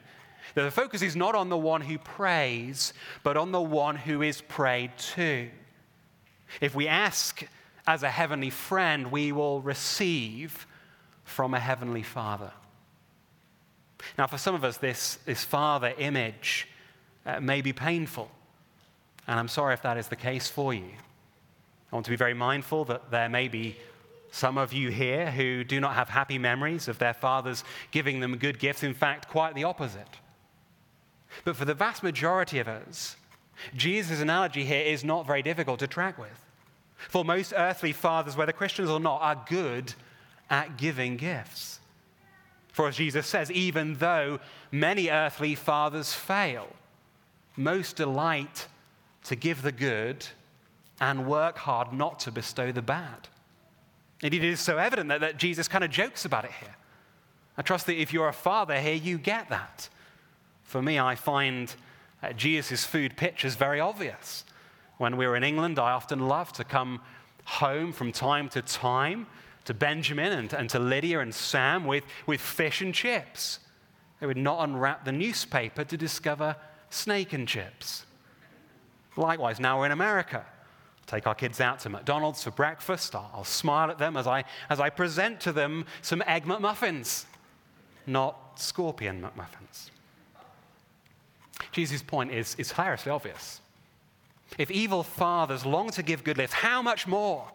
the 0.55 0.71
focus 0.71 1.03
is 1.03 1.17
not 1.17 1.35
on 1.35 1.49
the 1.49 1.57
one 1.57 1.81
who 1.81 1.99
prays, 1.99 2.93
but 3.23 3.37
on 3.37 3.53
the 3.53 3.61
one 3.61 3.97
who 3.97 4.23
is 4.23 4.41
prayed 4.41 4.97
to. 5.15 5.49
If 6.61 6.75
we 6.75 6.89
ask 6.89 7.47
as 7.87 8.03
a 8.03 8.11
heavenly 8.11 8.51
friend, 8.51 9.11
we 9.11 9.33
will 9.33 9.61
receive 9.61 10.67
from 11.31 11.55
a 11.55 11.61
heavenly 11.61 12.03
Father. 12.03 12.51
Now, 14.19 14.27
for 14.27 14.39
some 14.39 14.55
of 14.55 14.65
us, 14.65 14.77
this, 14.77 15.19
this 15.25 15.45
father 15.45 15.95
image 15.99 16.67
uh, 17.25 17.41
may 17.41 17.61
be 17.61 17.73
painful. 17.73 18.31
And 19.27 19.39
I'm 19.39 19.49
sorry 19.49 19.75
if 19.75 19.83
that 19.83 19.97
is 19.97 20.09
the 20.09 20.17
case 20.17 20.49
for 20.49 20.75
you. 20.75 20.91
I 21.93 21.97
want 21.97 22.05
to 22.07 22.11
be 22.11 22.17
very 22.17 22.35
mindful 22.35 22.85
that 22.87 23.11
there 23.11 23.29
may 23.29 23.49
be 23.49 23.77
some 24.33 24.59
of 24.59 24.73
you 24.73 24.91
here 24.91 25.31
who 25.31 25.65
do 25.65 25.81
not 25.81 25.95
have 25.95 26.09
happy 26.09 26.39
memories 26.39 26.89
of 26.89 26.99
their 26.99 27.15
fathers 27.15 27.65
giving 27.91 28.21
them 28.21 28.37
good 28.37 28.59
gifts. 28.59 28.83
In 28.83 28.95
fact, 28.95 29.29
quite 29.29 29.55
the 29.55 29.65
opposite. 29.65 30.19
But 31.45 31.57
for 31.57 31.65
the 31.65 31.75
vast 31.75 32.03
majority 32.03 32.59
of 32.59 32.69
us, 32.69 33.17
Jesus' 33.77 34.21
analogy 34.21 34.65
here 34.65 34.85
is 34.85 35.05
not 35.05 35.27
very 35.27 35.43
difficult 35.43 35.81
to 35.81 35.87
track 35.87 36.19
with. 36.19 36.41
For 37.09 37.25
most 37.25 37.53
earthly 37.57 37.93
fathers, 37.93 38.37
whether 38.37 38.53
Christians 38.53 38.91
or 38.91 39.01
not, 39.01 39.21
are 39.23 39.45
good 39.49 39.95
at 40.51 40.77
giving 40.77 41.17
gifts. 41.17 41.81
For 42.73 42.89
as 42.89 42.97
Jesus 42.97 43.27
says, 43.27 43.51
even 43.51 43.95
though 43.95 44.41
many 44.71 45.09
earthly 45.09 45.55
fathers 45.55 46.13
fail, 46.13 46.69
most 47.57 47.97
delight 47.97 48.67
to 49.25 49.37
give 49.37 49.63
the 49.63 49.73
good 49.73 50.27
and 51.01 51.27
work 51.27 51.59
hard 51.59 51.93
not 51.93 52.21
to 52.21 52.33
bestow 52.33 52.73
the 52.73 52.83
bad. 52.83 53.29
Indeed, 54.23 54.45
it 54.45 54.51
is 54.51 54.61
so 54.61 54.77
evident 54.77 55.09
that, 55.09 55.21
that 55.21 55.37
Jesus 55.39 55.67
kind 55.67 55.83
of 55.83 55.91
jokes 55.91 56.25
about 56.25 56.45
it 56.45 56.53
here. 56.61 56.77
I 57.57 57.63
trust 57.63 57.87
that 57.87 58.01
if 58.01 58.13
you're 58.13 58.29
a 58.29 58.33
father 58.33 58.79
here, 58.79 58.95
you 58.95 59.19
get 59.19 59.49
that. 59.49 59.89
For 60.63 60.83
me, 60.83 60.99
I 60.99 61.15
find 61.15 61.75
uh, 62.23 62.33
Jesus' 62.33 62.85
food 62.85 63.17
pictures 63.17 63.55
very 63.55 63.81
obvious. 63.81 64.45
When 64.99 65.17
we 65.17 65.27
were 65.27 65.37
in 65.37 65.45
England, 65.45 65.79
I 65.79 65.93
often 65.93 66.29
loved 66.29 66.55
to 66.57 66.65
come 66.65 67.01
home 67.45 67.93
from 67.93 68.13
time 68.13 68.49
to 68.51 68.63
time 68.63 69.27
to 69.65 69.75
Benjamin 69.75 70.33
and, 70.33 70.53
and 70.53 70.71
to 70.71 70.79
Lydia 70.79 71.21
and 71.21 71.35
Sam 71.35 71.85
with, 71.85 72.05
with 72.27 72.41
fish 72.41 72.81
and 72.81 72.95
chips. 72.95 73.59
They 74.21 74.27
would 74.27 74.37
not 74.37 74.65
unwrap 74.65 75.05
the 75.05 75.13
newspaper 75.13 75.85
to 75.85 75.97
discover 75.97 76.57
snake 76.91 77.33
and 77.33 77.47
chips. 77.47 78.05
Likewise, 79.17 79.61
now 79.61 79.79
we're 79.79 79.87
in 79.87 79.93
America. 79.93 80.45
Take 81.07 81.27
our 81.27 81.35
kids 81.35 81.61
out 81.61 81.81
to 81.81 81.89
McDonald's 81.89 82.45
for 82.45 82.51
breakfast. 82.51 83.15
I'll, 83.15 83.31
I'll 83.35 83.45
smile 83.45 83.91
at 83.91 83.99
them 83.99 84.17
as 84.17 84.27
I, 84.27 84.45
as 84.69 84.79
I 84.81 84.91
present 84.91 85.41
to 85.41 85.53
them 85.53 85.87
some 86.03 86.23
egg 86.27 86.45
McMuffins, 86.45 87.25
not 88.07 88.61
scorpion 88.61 89.21
McMuffins. 89.21 89.91
Jesus' 91.73 92.03
point 92.03 92.33
is, 92.33 92.55
is 92.59 92.73
hilariously 92.73 93.11
obvious. 93.11 93.61
If 94.59 94.71
evil 94.71 95.03
fathers 95.03 95.65
long 95.65 95.91
to 95.91 96.03
give 96.03 96.25
good 96.25 96.37
gifts, 96.37 96.53
how 96.53 96.83
much 96.83 97.07
more 97.07 97.51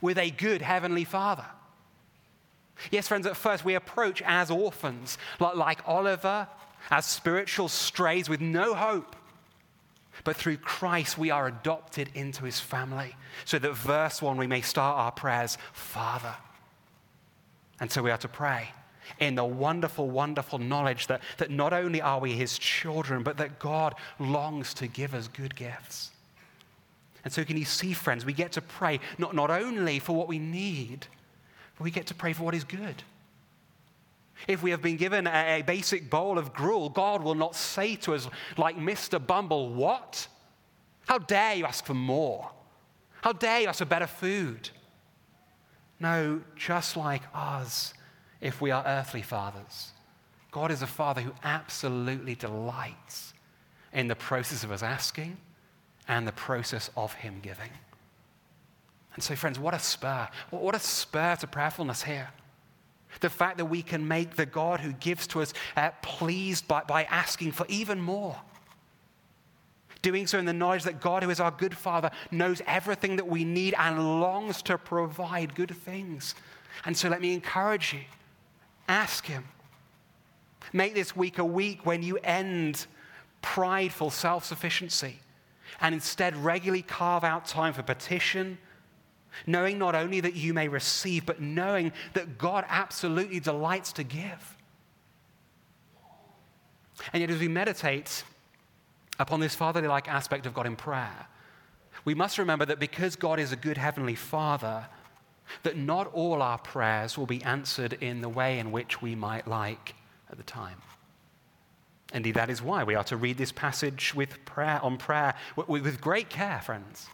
with 0.00 0.18
a 0.18 0.30
good 0.30 0.62
heavenly 0.62 1.04
Father. 1.04 1.46
Yes, 2.90 3.08
friends, 3.08 3.26
at 3.26 3.36
first 3.36 3.64
we 3.64 3.74
approach 3.74 4.22
as 4.24 4.50
orphans, 4.50 5.18
like, 5.40 5.80
Oliver, 5.86 6.46
as 6.90 7.06
spiritual 7.06 7.68
strays 7.68 8.28
with 8.28 8.40
no 8.40 8.74
hope. 8.74 9.16
But 10.24 10.36
through 10.36 10.58
Christ, 10.58 11.18
we 11.18 11.30
are 11.30 11.46
adopted 11.46 12.10
into 12.14 12.44
his 12.44 12.60
family. 12.60 13.14
So 13.44 13.58
that 13.58 13.74
verse 13.74 14.22
one, 14.22 14.36
we 14.36 14.46
may 14.46 14.60
start 14.60 14.98
our 14.98 15.12
prayers, 15.12 15.58
Father. 15.72 16.34
And 17.80 17.90
so 17.90 18.02
we 18.02 18.10
are 18.10 18.18
to 18.18 18.28
pray 18.28 18.70
in 19.20 19.34
the 19.34 19.44
wonderful, 19.44 20.08
wonderful 20.08 20.58
knowledge 20.58 21.06
that, 21.06 21.22
that 21.38 21.50
not 21.50 21.72
only 21.72 22.00
are 22.00 22.18
we 22.18 22.32
his 22.32 22.58
children, 22.58 23.22
but 23.22 23.36
that 23.36 23.58
God 23.58 23.94
longs 24.18 24.74
to 24.74 24.86
give 24.86 25.14
us 25.14 25.28
good 25.28 25.54
gifts. 25.54 26.10
And 27.26 27.32
so, 27.32 27.44
can 27.44 27.56
you 27.56 27.64
see, 27.64 27.92
friends, 27.92 28.24
we 28.24 28.32
get 28.32 28.52
to 28.52 28.60
pray 28.60 29.00
not, 29.18 29.34
not 29.34 29.50
only 29.50 29.98
for 29.98 30.14
what 30.14 30.28
we 30.28 30.38
need, 30.38 31.08
but 31.76 31.82
we 31.82 31.90
get 31.90 32.06
to 32.06 32.14
pray 32.14 32.32
for 32.32 32.44
what 32.44 32.54
is 32.54 32.62
good. 32.62 33.02
If 34.46 34.62
we 34.62 34.70
have 34.70 34.80
been 34.80 34.96
given 34.96 35.26
a, 35.26 35.58
a 35.58 35.62
basic 35.62 36.08
bowl 36.08 36.38
of 36.38 36.52
gruel, 36.52 36.88
God 36.88 37.24
will 37.24 37.34
not 37.34 37.56
say 37.56 37.96
to 37.96 38.14
us, 38.14 38.28
like 38.56 38.78
Mr. 38.78 39.18
Bumble, 39.18 39.74
What? 39.74 40.28
How 41.08 41.18
dare 41.18 41.56
you 41.56 41.64
ask 41.64 41.84
for 41.84 41.94
more? 41.94 42.48
How 43.22 43.32
dare 43.32 43.62
you 43.62 43.66
ask 43.66 43.80
for 43.80 43.86
better 43.86 44.06
food? 44.06 44.70
No, 45.98 46.42
just 46.54 46.96
like 46.96 47.22
us, 47.34 47.92
if 48.40 48.60
we 48.60 48.70
are 48.70 48.84
earthly 48.86 49.22
fathers, 49.22 49.90
God 50.52 50.70
is 50.70 50.80
a 50.80 50.86
father 50.86 51.22
who 51.22 51.32
absolutely 51.42 52.36
delights 52.36 53.34
in 53.92 54.06
the 54.06 54.14
process 54.14 54.62
of 54.62 54.70
us 54.70 54.84
asking 54.84 55.38
and 56.08 56.26
the 56.26 56.32
process 56.32 56.90
of 56.96 57.14
Him 57.14 57.40
giving. 57.42 57.70
And 59.14 59.22
so, 59.22 59.34
friends, 59.34 59.58
what 59.58 59.74
a 59.74 59.78
spur. 59.78 60.28
What 60.50 60.74
a 60.74 60.78
spur 60.78 61.36
to 61.36 61.46
prayerfulness 61.46 62.02
here. 62.02 62.28
The 63.20 63.30
fact 63.30 63.56
that 63.56 63.64
we 63.64 63.82
can 63.82 64.06
make 64.06 64.36
the 64.36 64.44
God 64.44 64.80
who 64.80 64.92
gives 64.92 65.26
to 65.28 65.40
us 65.40 65.54
uh, 65.74 65.90
pleased 66.02 66.68
by, 66.68 66.82
by 66.82 67.04
asking 67.04 67.52
for 67.52 67.64
even 67.68 68.00
more. 68.00 68.36
Doing 70.02 70.26
so 70.26 70.38
in 70.38 70.44
the 70.44 70.52
knowledge 70.52 70.84
that 70.84 71.00
God, 71.00 71.22
who 71.22 71.30
is 71.30 71.40
our 71.40 71.50
good 71.50 71.74
Father, 71.74 72.10
knows 72.30 72.60
everything 72.66 73.16
that 73.16 73.26
we 73.26 73.42
need 73.42 73.74
and 73.78 74.20
longs 74.20 74.60
to 74.62 74.76
provide 74.76 75.54
good 75.54 75.74
things. 75.74 76.34
And 76.84 76.94
so 76.94 77.08
let 77.08 77.22
me 77.22 77.32
encourage 77.32 77.94
you 77.94 78.00
ask 78.86 79.24
Him. 79.24 79.44
Make 80.74 80.94
this 80.94 81.16
week 81.16 81.38
a 81.38 81.44
week 81.44 81.86
when 81.86 82.02
you 82.02 82.18
end 82.18 82.86
prideful 83.40 84.10
self 84.10 84.44
sufficiency 84.44 85.20
and 85.80 85.94
instead 85.94 86.36
regularly 86.36 86.82
carve 86.82 87.24
out 87.24 87.46
time 87.46 87.72
for 87.72 87.82
petition 87.82 88.58
knowing 89.46 89.78
not 89.78 89.94
only 89.94 90.20
that 90.20 90.34
you 90.34 90.54
may 90.54 90.68
receive, 90.68 91.26
but 91.26 91.40
knowing 91.40 91.92
that 92.14 92.38
God 92.38 92.64
absolutely 92.68 93.40
delights 93.40 93.92
to 93.94 94.04
give. 94.04 94.56
And 97.12 97.20
yet, 97.20 97.30
as 97.30 97.40
we 97.40 97.48
meditate 97.48 98.24
upon 99.18 99.40
this 99.40 99.54
fatherly 99.54 99.88
like 99.88 100.08
aspect 100.08 100.46
of 100.46 100.54
God 100.54 100.66
in 100.66 100.76
prayer, 100.76 101.26
we 102.04 102.14
must 102.14 102.38
remember 102.38 102.64
that 102.66 102.78
because 102.78 103.16
God 103.16 103.38
is 103.38 103.52
a 103.52 103.56
good 103.56 103.76
heavenly 103.76 104.14
Father, 104.14 104.86
that 105.62 105.76
not 105.76 106.12
all 106.14 106.40
our 106.40 106.58
prayers 106.58 107.18
will 107.18 107.26
be 107.26 107.42
answered 107.42 107.94
in 107.94 108.20
the 108.20 108.28
way 108.28 108.58
in 108.58 108.72
which 108.72 109.02
we 109.02 109.14
might 109.14 109.46
like 109.46 109.94
at 110.30 110.36
the 110.36 110.44
time. 110.44 110.80
Indeed, 112.12 112.34
that 112.34 112.50
is 112.50 112.62
why 112.62 112.84
we 112.84 112.94
are 112.94 113.04
to 113.04 113.16
read 113.16 113.36
this 113.36 113.52
passage 113.52 114.14
with 114.14 114.44
prayer 114.44 114.80
on 114.82 114.96
prayer 114.96 115.34
with 115.56 116.00
great 116.00 116.28
care, 116.28 116.60
friends. 116.60 117.08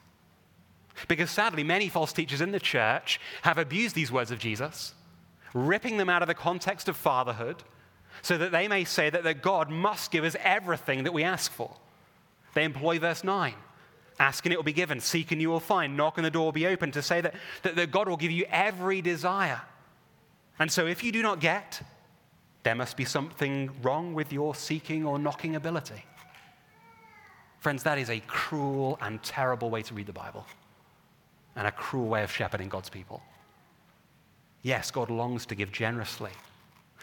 Because 1.09 1.31
sadly, 1.31 1.65
many 1.65 1.89
false 1.89 2.13
teachers 2.13 2.41
in 2.41 2.53
the 2.53 2.61
church 2.61 3.21
have 3.43 3.59
abused 3.59 3.95
these 3.95 4.13
words 4.13 4.31
of 4.31 4.39
Jesus, 4.39 4.95
ripping 5.55 5.97
them 5.97 6.11
out 6.11 6.23
of 6.23 6.29
the 6.29 6.35
context 6.35 6.89
of 6.89 6.97
fatherhood, 6.97 7.63
so 8.21 8.37
that 8.37 8.53
they 8.53 8.69
may 8.69 8.85
say 8.85 9.09
that, 9.09 9.25
that 9.25 9.43
God 9.43 9.71
must 9.71 10.11
give 10.11 10.25
us 10.25 10.37
everything 10.41 11.05
that 11.05 11.13
we 11.13 11.25
ask 11.25 11.51
for. 11.51 11.75
They 12.55 12.65
employ 12.65 12.99
verse 12.99 13.25
9 13.25 13.55
ask 14.21 14.45
and 14.47 14.53
it 14.53 14.57
will 14.57 14.63
be 14.63 14.73
given, 14.73 15.01
seek 15.01 15.33
and 15.33 15.41
you 15.41 15.49
will 15.49 15.59
find, 15.59 15.97
knock 15.97 16.17
and 16.17 16.25
the 16.25 16.31
door 16.31 16.45
will 16.45 16.53
be 16.53 16.67
open, 16.67 16.93
to 16.93 17.03
say 17.03 17.21
that, 17.21 17.35
that, 17.63 17.75
that 17.75 17.91
God 17.91 18.09
will 18.09 18.17
give 18.17 18.31
you 18.31 18.45
every 18.51 19.01
desire. 19.01 19.61
And 20.59 20.71
so 20.71 20.87
if 20.87 21.03
you 21.03 21.11
do 21.11 21.23
not 21.23 21.41
get, 21.41 21.83
there 22.63 22.75
must 22.75 22.97
be 22.97 23.05
something 23.05 23.71
wrong 23.83 24.15
with 24.15 24.33
your 24.33 24.55
seeking 24.55 25.05
or 25.05 25.19
knocking 25.19 25.57
ability. 25.57 26.05
Friends, 27.59 27.83
that 27.83 27.99
is 27.99 28.11
a 28.11 28.21
cruel 28.27 28.99
and 29.01 29.23
terrible 29.23 29.71
way 29.71 29.83
to 29.83 29.95
read 29.95 30.07
the 30.07 30.13
Bible 30.13 30.47
and 31.57 31.67
a 31.67 31.73
cruel 31.73 32.09
way 32.09 32.23
of 32.23 32.31
shepherding 32.31 32.69
God's 32.69 32.89
people. 32.89 33.23
Yes, 34.63 34.91
God 34.91 35.11
longs 35.11 35.45
to 35.47 35.55
give 35.55 35.73
generously 35.73 36.31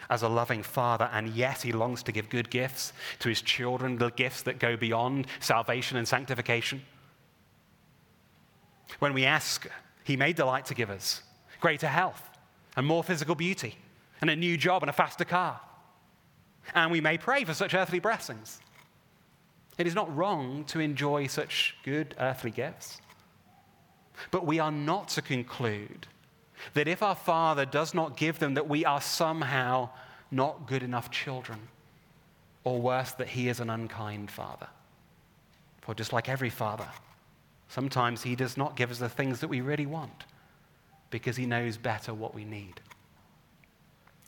as 0.09 0.23
a 0.23 0.29
loving 0.29 0.63
father, 0.63 1.09
and 1.11 1.29
yes, 1.29 1.61
he 1.61 1.71
longs 1.71 2.01
to 2.03 2.11
give 2.11 2.29
good 2.29 2.49
gifts 2.49 2.93
to 3.19 3.29
his 3.29 3.41
children, 3.41 3.97
the 3.97 4.11
gifts 4.11 4.41
that 4.43 4.57
go 4.57 4.77
beyond 4.77 5.27
salvation 5.39 5.97
and 5.97 6.07
sanctification. 6.07 6.81
When 8.99 9.13
we 9.13 9.25
ask, 9.25 9.67
he 10.03 10.15
may 10.15 10.33
delight 10.33 10.65
to 10.67 10.73
give 10.73 10.89
us 10.89 11.21
greater 11.59 11.87
health 11.87 12.23
and 12.77 12.87
more 12.87 13.03
physical 13.03 13.35
beauty 13.35 13.75
and 14.21 14.29
a 14.29 14.35
new 14.35 14.57
job 14.57 14.83
and 14.83 14.89
a 14.89 14.93
faster 14.93 15.25
car. 15.25 15.59
And 16.73 16.91
we 16.91 17.01
may 17.01 17.17
pray 17.17 17.43
for 17.43 17.53
such 17.53 17.73
earthly 17.73 17.99
blessings. 17.99 18.59
It 19.77 19.87
is 19.87 19.95
not 19.95 20.13
wrong 20.15 20.65
to 20.65 20.79
enjoy 20.79 21.27
such 21.27 21.75
good 21.83 22.15
earthly 22.19 22.51
gifts. 22.51 22.99
But 24.31 24.45
we 24.45 24.59
are 24.59 24.71
not 24.71 25.07
to 25.09 25.21
conclude 25.21 26.07
that 26.73 26.87
if 26.87 27.01
our 27.01 27.15
Father 27.15 27.65
does 27.65 27.93
not 27.93 28.17
give 28.17 28.39
them, 28.39 28.55
that 28.55 28.67
we 28.67 28.83
are 28.83 29.01
somehow 29.01 29.89
not 30.31 30.67
good 30.67 30.83
enough 30.83 31.09
children, 31.09 31.59
or 32.63 32.81
worse, 32.81 33.11
that 33.13 33.29
He 33.29 33.47
is 33.47 33.61
an 33.61 33.69
unkind 33.69 34.29
Father. 34.29 34.67
For 35.81 35.95
just 35.95 36.11
like 36.11 36.27
every 36.27 36.49
Father, 36.49 36.87
sometimes 37.69 38.21
He 38.21 38.35
does 38.35 38.57
not 38.57 38.75
give 38.75 38.91
us 38.91 38.99
the 38.99 39.09
things 39.09 39.39
that 39.39 39.47
we 39.47 39.61
really 39.61 39.85
want 39.85 40.25
because 41.09 41.37
He 41.37 41.45
knows 41.45 41.77
better 41.77 42.13
what 42.13 42.35
we 42.35 42.43
need. 42.43 42.81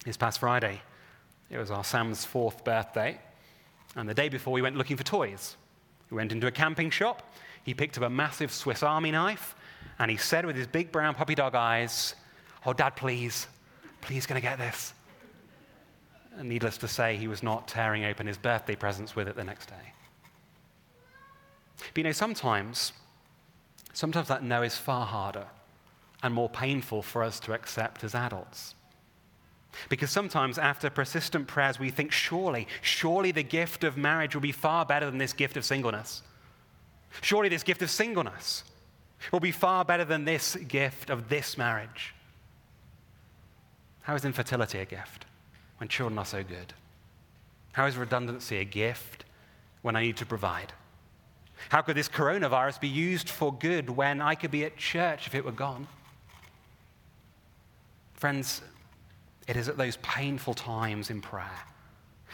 This 0.05 0.17
past 0.17 0.39
Friday, 0.39 0.81
it 1.49 1.57
was 1.57 1.69
our 1.69 1.83
Sam's 1.83 2.25
fourth 2.25 2.63
birthday, 2.63 3.19
and 3.95 4.07
the 4.07 4.13
day 4.13 4.29
before, 4.29 4.53
we 4.53 4.61
went 4.61 4.77
looking 4.77 4.97
for 4.97 5.03
toys. 5.03 5.57
We 6.09 6.17
went 6.17 6.31
into 6.31 6.47
a 6.47 6.51
camping 6.51 6.89
shop. 6.89 7.33
He 7.63 7.73
picked 7.73 7.97
up 7.97 8.03
a 8.03 8.09
massive 8.09 8.51
Swiss 8.51 8.83
Army 8.83 9.11
knife 9.11 9.55
and 9.99 10.09
he 10.09 10.17
said 10.17 10.45
with 10.45 10.55
his 10.55 10.67
big 10.67 10.91
brown 10.91 11.15
puppy 11.15 11.35
dog 11.35 11.55
eyes, 11.55 12.15
Oh, 12.65 12.73
Dad, 12.73 12.95
please, 12.95 13.47
please, 14.01 14.29
I 14.29 14.39
get 14.39 14.57
this? 14.57 14.93
And 16.37 16.47
needless 16.47 16.77
to 16.79 16.87
say, 16.87 17.17
he 17.17 17.27
was 17.27 17.43
not 17.43 17.67
tearing 17.67 18.05
open 18.05 18.27
his 18.27 18.37
birthday 18.37 18.75
presents 18.75 19.15
with 19.15 19.27
it 19.27 19.35
the 19.35 19.43
next 19.43 19.67
day. 19.67 19.93
But 21.77 21.97
you 21.97 22.03
know, 22.03 22.11
sometimes, 22.11 22.93
sometimes 23.93 24.27
that 24.27 24.43
no 24.43 24.61
is 24.61 24.77
far 24.77 25.05
harder 25.05 25.47
and 26.23 26.33
more 26.33 26.49
painful 26.49 27.01
for 27.01 27.23
us 27.23 27.39
to 27.41 27.53
accept 27.53 28.03
as 28.03 28.15
adults. 28.15 28.75
Because 29.89 30.11
sometimes, 30.11 30.57
after 30.57 30.89
persistent 30.89 31.47
prayers, 31.47 31.79
we 31.79 31.89
think, 31.89 32.11
surely, 32.11 32.67
surely 32.81 33.31
the 33.31 33.43
gift 33.43 33.83
of 33.83 33.97
marriage 33.97 34.35
will 34.35 34.41
be 34.41 34.51
far 34.51 34.85
better 34.85 35.05
than 35.05 35.17
this 35.17 35.33
gift 35.33 35.57
of 35.57 35.65
singleness. 35.65 36.21
Surely, 37.21 37.49
this 37.49 37.63
gift 37.63 37.81
of 37.81 37.89
singleness 37.89 38.63
will 39.31 39.39
be 39.39 39.51
far 39.51 39.85
better 39.85 40.05
than 40.05 40.25
this 40.25 40.55
gift 40.55 41.09
of 41.09 41.29
this 41.29 41.57
marriage. 41.57 42.13
How 44.03 44.15
is 44.15 44.25
infertility 44.25 44.79
a 44.79 44.85
gift 44.85 45.25
when 45.77 45.87
children 45.87 46.17
are 46.17 46.25
so 46.25 46.43
good? 46.43 46.73
How 47.73 47.85
is 47.85 47.95
redundancy 47.95 48.57
a 48.57 48.65
gift 48.65 49.25
when 49.81 49.95
I 49.95 50.01
need 50.01 50.17
to 50.17 50.25
provide? 50.25 50.73
How 51.69 51.81
could 51.81 51.95
this 51.95 52.09
coronavirus 52.09 52.81
be 52.81 52.87
used 52.87 53.29
for 53.29 53.53
good 53.53 53.89
when 53.89 54.21
I 54.21 54.35
could 54.35 54.51
be 54.51 54.65
at 54.65 54.77
church 54.77 55.27
if 55.27 55.35
it 55.35 55.45
were 55.45 55.51
gone? 55.51 55.87
Friends, 58.15 58.61
it 59.51 59.57
is 59.57 59.67
at 59.67 59.75
those 59.75 59.97
painful 59.97 60.53
times 60.53 61.09
in 61.09 61.19
prayer 61.19 61.65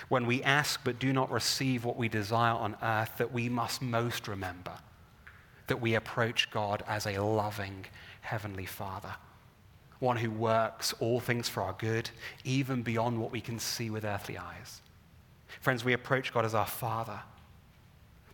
when 0.07 0.27
we 0.27 0.43
ask 0.43 0.79
but 0.83 0.99
do 0.99 1.11
not 1.11 1.31
receive 1.31 1.83
what 1.83 1.97
we 1.97 2.07
desire 2.07 2.53
on 2.53 2.77
earth 2.83 3.17
that 3.17 3.33
we 3.33 3.49
must 3.49 3.81
most 3.81 4.27
remember 4.27 4.73
that 5.65 5.81
we 5.81 5.95
approach 5.95 6.51
God 6.51 6.83
as 6.87 7.07
a 7.07 7.17
loving 7.17 7.87
Heavenly 8.21 8.67
Father, 8.67 9.15
one 9.97 10.17
who 10.17 10.29
works 10.29 10.93
all 10.99 11.19
things 11.19 11.49
for 11.49 11.63
our 11.63 11.73
good, 11.73 12.07
even 12.43 12.83
beyond 12.83 13.19
what 13.19 13.31
we 13.31 13.41
can 13.41 13.57
see 13.57 13.89
with 13.89 14.05
earthly 14.05 14.37
eyes. 14.37 14.81
Friends, 15.59 15.83
we 15.83 15.93
approach 15.93 16.31
God 16.31 16.45
as 16.45 16.53
our 16.53 16.67
Father. 16.67 17.19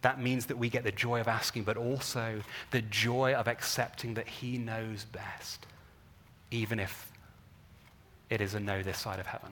That 0.01 0.21
means 0.21 0.47
that 0.47 0.57
we 0.57 0.67
get 0.67 0.83
the 0.83 0.91
joy 0.91 1.21
of 1.21 1.29
asking, 1.29 1.63
but 1.63 1.77
also 1.77 2.41
the 2.71 2.81
joy 2.81 3.33
of 3.33 3.47
accepting 3.47 4.15
that 4.15 4.27
He 4.27 4.57
knows 4.57 5.05
best, 5.05 5.67
even 6.51 6.81
if 6.81 7.12
it 8.33 8.41
is 8.41 8.55
a 8.55 8.59
no 8.59 8.81
this 8.81 8.97
side 8.97 9.19
of 9.19 9.27
heaven. 9.27 9.51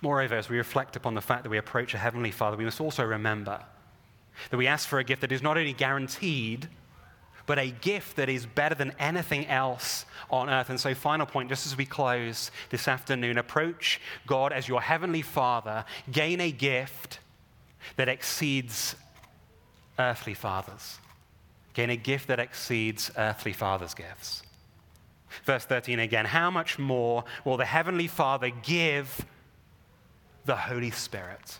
Moreover, 0.00 0.36
as 0.36 0.48
we 0.48 0.56
reflect 0.56 0.96
upon 0.96 1.14
the 1.14 1.20
fact 1.20 1.42
that 1.42 1.50
we 1.50 1.58
approach 1.58 1.92
a 1.92 1.98
Heavenly 1.98 2.30
Father, 2.30 2.56
we 2.56 2.64
must 2.64 2.80
also 2.80 3.04
remember 3.04 3.62
that 4.50 4.56
we 4.56 4.66
ask 4.66 4.88
for 4.88 4.98
a 4.98 5.04
gift 5.04 5.20
that 5.20 5.32
is 5.32 5.42
not 5.42 5.58
only 5.58 5.74
guaranteed, 5.74 6.68
but 7.46 7.58
a 7.58 7.70
gift 7.70 8.16
that 8.16 8.30
is 8.30 8.46
better 8.46 8.74
than 8.74 8.94
anything 8.98 9.46
else 9.46 10.06
on 10.30 10.48
earth. 10.48 10.70
And 10.70 10.80
so, 10.80 10.94
final 10.94 11.26
point, 11.26 11.50
just 11.50 11.66
as 11.66 11.76
we 11.76 11.84
close 11.84 12.50
this 12.70 12.88
afternoon, 12.88 13.36
approach 13.36 14.00
God 14.26 14.52
as 14.52 14.66
your 14.66 14.80
heavenly 14.80 15.20
Father, 15.20 15.84
gain 16.10 16.40
a 16.40 16.50
gift 16.50 17.18
that 17.96 18.08
exceeds 18.08 18.96
earthly 19.98 20.32
fathers. 20.32 20.98
Gain 21.74 21.90
a 21.90 21.96
gift 21.96 22.28
that 22.28 22.40
exceeds 22.40 23.10
earthly 23.18 23.52
fathers' 23.52 23.92
gifts. 23.92 24.42
Verse 25.44 25.64
13 25.64 25.98
again 25.98 26.24
How 26.24 26.50
much 26.50 26.78
more 26.78 27.24
will 27.44 27.56
the 27.56 27.64
heavenly 27.64 28.06
Father 28.06 28.50
give 28.50 29.24
the 30.44 30.56
Holy 30.56 30.90
Spirit 30.90 31.58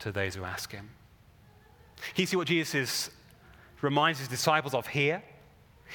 to 0.00 0.12
those 0.12 0.34
who 0.34 0.44
ask 0.44 0.72
him? 0.72 0.90
You 2.16 2.26
see 2.26 2.36
what 2.36 2.48
Jesus 2.48 3.10
reminds 3.82 4.18
his 4.18 4.28
disciples 4.28 4.74
of 4.74 4.86
here? 4.86 5.22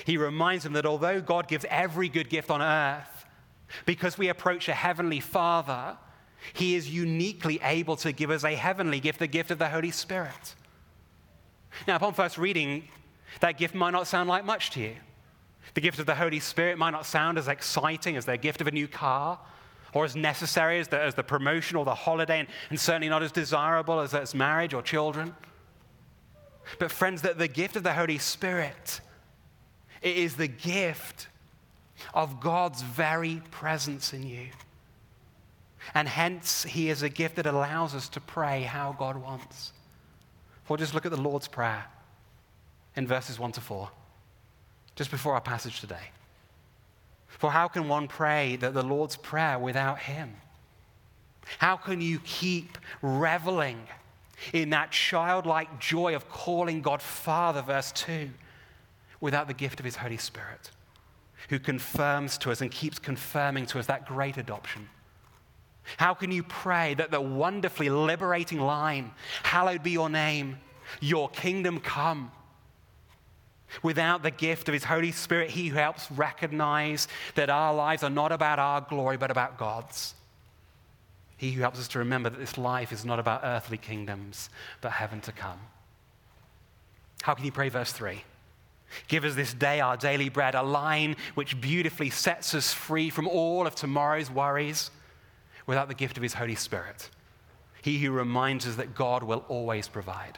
He 0.03 0.17
reminds 0.17 0.63
them 0.63 0.73
that 0.73 0.85
although 0.85 1.21
God 1.21 1.47
gives 1.47 1.65
every 1.69 2.09
good 2.09 2.29
gift 2.29 2.51
on 2.51 2.61
earth, 2.61 3.25
because 3.85 4.17
we 4.17 4.27
approach 4.29 4.67
a 4.67 4.73
heavenly 4.73 5.19
Father, 5.19 5.97
he 6.53 6.75
is 6.75 6.89
uniquely 6.89 7.59
able 7.63 7.95
to 7.97 8.11
give 8.11 8.29
us 8.29 8.43
a 8.43 8.53
heavenly 8.53 8.99
gift, 8.99 9.19
the 9.19 9.27
gift 9.27 9.51
of 9.51 9.59
the 9.59 9.69
Holy 9.69 9.91
Spirit. 9.91 10.55
Now, 11.87 11.95
upon 11.95 12.13
first 12.13 12.37
reading, 12.37 12.87
that 13.39 13.57
gift 13.57 13.73
might 13.73 13.91
not 13.91 14.07
sound 14.07 14.29
like 14.29 14.45
much 14.45 14.71
to 14.71 14.81
you. 14.81 14.95
The 15.73 15.81
gift 15.81 15.99
of 15.99 16.05
the 16.05 16.15
Holy 16.15 16.39
Spirit 16.39 16.77
might 16.77 16.91
not 16.91 17.05
sound 17.05 17.37
as 17.37 17.47
exciting 17.47 18.15
as 18.15 18.25
the 18.25 18.37
gift 18.37 18.61
of 18.61 18.67
a 18.67 18.71
new 18.71 18.87
car 18.87 19.39
or 19.93 20.05
as 20.05 20.15
necessary 20.15 20.79
as 20.79 20.89
the, 20.89 21.01
as 21.01 21.15
the 21.15 21.23
promotion 21.23 21.77
or 21.77 21.85
the 21.85 21.95
holiday, 21.95 22.39
and, 22.39 22.49
and 22.69 22.79
certainly 22.79 23.09
not 23.09 23.23
as 23.23 23.31
desirable 23.31 24.01
as, 24.01 24.13
as 24.13 24.35
marriage 24.35 24.73
or 24.73 24.81
children. 24.81 25.33
But, 26.79 26.91
friends, 26.91 27.21
that 27.21 27.37
the 27.37 27.47
gift 27.47 27.75
of 27.75 27.83
the 27.83 27.93
Holy 27.93 28.17
Spirit 28.17 28.99
it 30.01 30.17
is 30.17 30.35
the 30.35 30.47
gift 30.47 31.29
of 32.13 32.39
God's 32.39 32.83
very 32.83 33.41
presence 33.49 34.13
in 34.13 34.21
you. 34.21 34.49
And 35.95 36.07
hence, 36.07 36.63
He 36.63 36.89
is 36.89 37.01
a 37.01 37.09
gift 37.09 37.37
that 37.37 37.47
allows 37.47 37.95
us 37.95 38.07
to 38.09 38.21
pray 38.21 38.61
how 38.61 38.95
God 38.99 39.17
wants. 39.17 39.73
Well, 40.67 40.77
just 40.77 40.93
look 40.93 41.05
at 41.05 41.11
the 41.11 41.21
Lord's 41.21 41.47
Prayer 41.47 41.85
in 42.95 43.07
verses 43.07 43.39
1 43.39 43.53
to 43.53 43.61
4, 43.61 43.89
just 44.95 45.11
before 45.11 45.33
our 45.33 45.41
passage 45.41 45.81
today. 45.81 46.11
For 47.27 47.51
how 47.51 47.67
can 47.67 47.87
one 47.87 48.07
pray 48.07 48.55
that 48.57 48.73
the 48.73 48.83
Lord's 48.83 49.17
Prayer 49.17 49.59
without 49.59 49.99
Him? 49.99 50.35
How 51.59 51.75
can 51.75 52.01
you 52.01 52.19
keep 52.19 52.77
reveling 53.01 53.79
in 54.53 54.69
that 54.71 54.91
childlike 54.91 55.79
joy 55.79 56.15
of 56.15 56.29
calling 56.29 56.81
God 56.81 57.01
Father, 57.01 57.61
verse 57.61 57.91
2, 57.91 58.29
without 59.21 59.47
the 59.47 59.53
gift 59.53 59.79
of 59.79 59.85
His 59.85 59.97
Holy 59.97 60.17
Spirit, 60.17 60.71
who 61.49 61.59
confirms 61.59 62.37
to 62.39 62.51
us 62.51 62.61
and 62.61 62.71
keeps 62.71 62.99
confirming 62.99 63.65
to 63.67 63.79
us 63.79 63.85
that 63.87 64.07
great 64.07 64.37
adoption? 64.37 64.89
How 65.97 66.13
can 66.13 66.31
you 66.31 66.41
pray 66.41 66.95
that 66.95 67.11
the 67.11 67.21
wonderfully 67.21 67.89
liberating 67.89 68.59
line, 68.59 69.11
Hallowed 69.43 69.83
be 69.83 69.91
your 69.91 70.09
name, 70.09 70.57
your 70.99 71.29
kingdom 71.29 71.79
come? 71.79 72.31
Without 73.83 74.23
the 74.23 74.31
gift 74.31 74.67
of 74.69 74.73
His 74.73 74.83
Holy 74.83 75.11
Spirit, 75.11 75.49
He 75.49 75.67
who 75.67 75.77
helps 75.77 76.09
recognize 76.11 77.07
that 77.35 77.49
our 77.49 77.73
lives 77.73 78.03
are 78.03 78.09
not 78.09 78.31
about 78.31 78.59
our 78.59 78.81
glory, 78.81 79.17
but 79.17 79.31
about 79.31 79.57
God's. 79.57 80.13
He 81.37 81.51
who 81.51 81.61
helps 81.61 81.79
us 81.79 81.87
to 81.89 81.99
remember 81.99 82.29
that 82.29 82.39
this 82.39 82.57
life 82.57 82.91
is 82.91 83.03
not 83.03 83.19
about 83.19 83.41
earthly 83.43 83.77
kingdoms, 83.77 84.49
but 84.81 84.91
heaven 84.91 85.19
to 85.21 85.31
come. 85.31 85.59
How 87.21 87.33
can 87.33 87.45
you 87.45 87.51
pray, 87.51 87.69
verse 87.69 87.91
3? 87.91 88.23
Give 89.07 89.25
us 89.25 89.35
this 89.35 89.53
day 89.53 89.79
our 89.79 89.97
daily 89.97 90.29
bread, 90.29 90.55
a 90.55 90.61
line 90.61 91.15
which 91.33 91.59
beautifully 91.59 92.09
sets 92.09 92.53
us 92.53 92.71
free 92.73 93.09
from 93.09 93.27
all 93.27 93.67
of 93.67 93.75
tomorrow's 93.75 94.31
worries 94.31 94.91
without 95.67 95.87
the 95.87 95.95
gift 95.95 96.17
of 96.17 96.23
His 96.23 96.35
Holy 96.35 96.55
Spirit. 96.55 97.09
He 97.81 97.97
who 97.99 98.11
reminds 98.11 98.67
us 98.67 98.75
that 98.75 98.95
God 98.95 99.23
will 99.23 99.43
always 99.47 99.87
provide. 99.87 100.37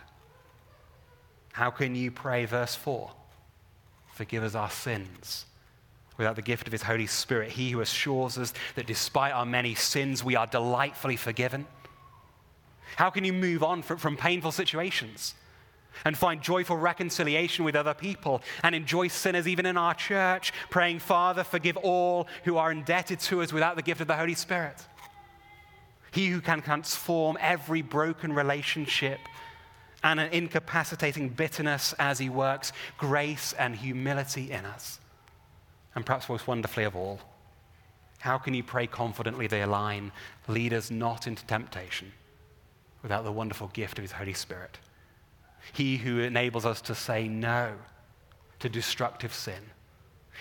How 1.57 1.71
can 1.71 1.95
you 1.95 2.11
pray, 2.11 2.45
verse 2.45 2.75
4? 2.75 3.09
Forgive 4.13 4.43
us 4.43 4.53
our 4.53 4.69
sins. 4.69 5.47
Without 6.15 6.35
the 6.35 6.43
gift 6.43 6.67
of 6.67 6.71
His 6.71 6.83
Holy 6.83 7.07
Spirit, 7.07 7.49
He 7.49 7.71
who 7.71 7.81
assures 7.81 8.37
us 8.37 8.53
that 8.75 8.85
despite 8.85 9.33
our 9.33 9.43
many 9.43 9.73
sins, 9.73 10.23
we 10.23 10.35
are 10.35 10.45
delightfully 10.45 11.15
forgiven. 11.15 11.65
How 12.95 13.09
can 13.09 13.23
you 13.23 13.33
move 13.33 13.63
on 13.63 13.81
from, 13.81 14.17
painful 14.17 14.51
situations? 14.51 15.33
and 16.05 16.15
find 16.15 16.43
joyful 16.43 16.77
reconciliation 16.77 17.65
with 17.65 17.75
other 17.75 17.95
people 17.95 18.43
and 18.61 18.75
enjoy 18.75 19.07
sinners 19.07 19.47
even 19.47 19.65
in 19.65 19.77
our 19.77 19.95
church, 19.95 20.53
praying, 20.69 20.99
Father, 20.99 21.43
forgive 21.43 21.75
all 21.77 22.27
who 22.43 22.57
are 22.57 22.71
indebted 22.71 23.19
to 23.19 23.41
us 23.41 23.51
without 23.51 23.75
the 23.75 23.81
gift 23.81 23.99
of 23.99 24.05
the 24.05 24.15
Holy 24.15 24.35
Spirit. 24.35 24.75
He 26.11 26.27
who 26.27 26.39
can 26.39 26.61
transform 26.61 27.35
every 27.41 27.81
broken 27.81 28.31
relationship 28.31 29.17
and 30.03 30.19
an 30.19 30.31
incapacitating 30.31 31.29
bitterness 31.29 31.93
as 31.99 32.19
he 32.19 32.29
works 32.29 32.71
grace 32.97 33.53
and 33.53 33.75
humility 33.75 34.51
in 34.51 34.65
us. 34.65 34.99
And 35.95 36.05
perhaps 36.05 36.29
most 36.29 36.47
wonderfully 36.47 36.83
of 36.83 36.95
all, 36.95 37.19
how 38.19 38.37
can 38.37 38.53
you 38.53 38.63
pray 38.63 38.87
confidently 38.87 39.47
they 39.47 39.61
align, 39.61 40.11
lead 40.47 40.73
us 40.73 40.91
not 40.91 41.27
into 41.27 41.45
temptation 41.45 42.11
without 43.01 43.23
the 43.23 43.31
wonderful 43.31 43.67
gift 43.69 43.97
of 43.97 44.03
his 44.03 44.11
Holy 44.11 44.33
Spirit? 44.33 44.77
He 45.73 45.97
who 45.97 46.19
enables 46.19 46.65
us 46.65 46.81
to 46.81 46.95
say 46.95 47.27
no 47.27 47.73
to 48.59 48.69
destructive 48.69 49.33
sin. 49.33 49.71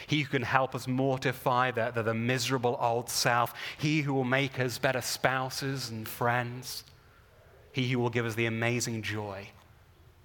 He 0.07 0.23
who 0.23 0.29
can 0.29 0.43
help 0.43 0.75
us 0.75 0.87
mortify 0.87 1.71
the, 1.71 1.91
the, 1.95 2.03
the 2.03 2.15
miserable 2.15 2.77
old 2.81 3.09
self. 3.09 3.55
He 3.79 4.03
who 4.03 4.13
will 4.13 4.25
make 4.25 4.61
us 4.61 4.79
better 4.79 5.01
spouses 5.01 5.91
and 5.91 6.07
friends. 6.07 6.85
He 7.77 7.91
who 7.91 7.99
will 7.99 8.09
give 8.09 8.25
us 8.25 8.37
the 8.37 8.47
amazing 8.47 9.03
joy 9.03 9.49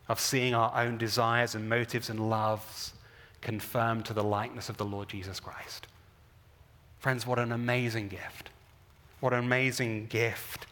of 0.07 0.21
seeing 0.21 0.53
our 0.53 0.71
own 0.73 0.97
desires 0.97 1.53
and 1.53 1.67
motives 1.67 2.09
and 2.09 2.29
loves 2.29 2.93
confirmed 3.41 4.05
to 4.05 4.13
the 4.13 4.23
likeness 4.23 4.69
of 4.69 4.77
the 4.77 4.85
Lord 4.85 5.09
Jesus 5.09 5.41
Christ. 5.41 5.87
Friends, 6.99 7.27
what 7.27 7.39
an 7.39 7.51
amazing 7.51 8.07
gift. 8.07 8.51
What 9.19 9.33
an 9.33 9.39
amazing 9.39 10.05
gift 10.05 10.65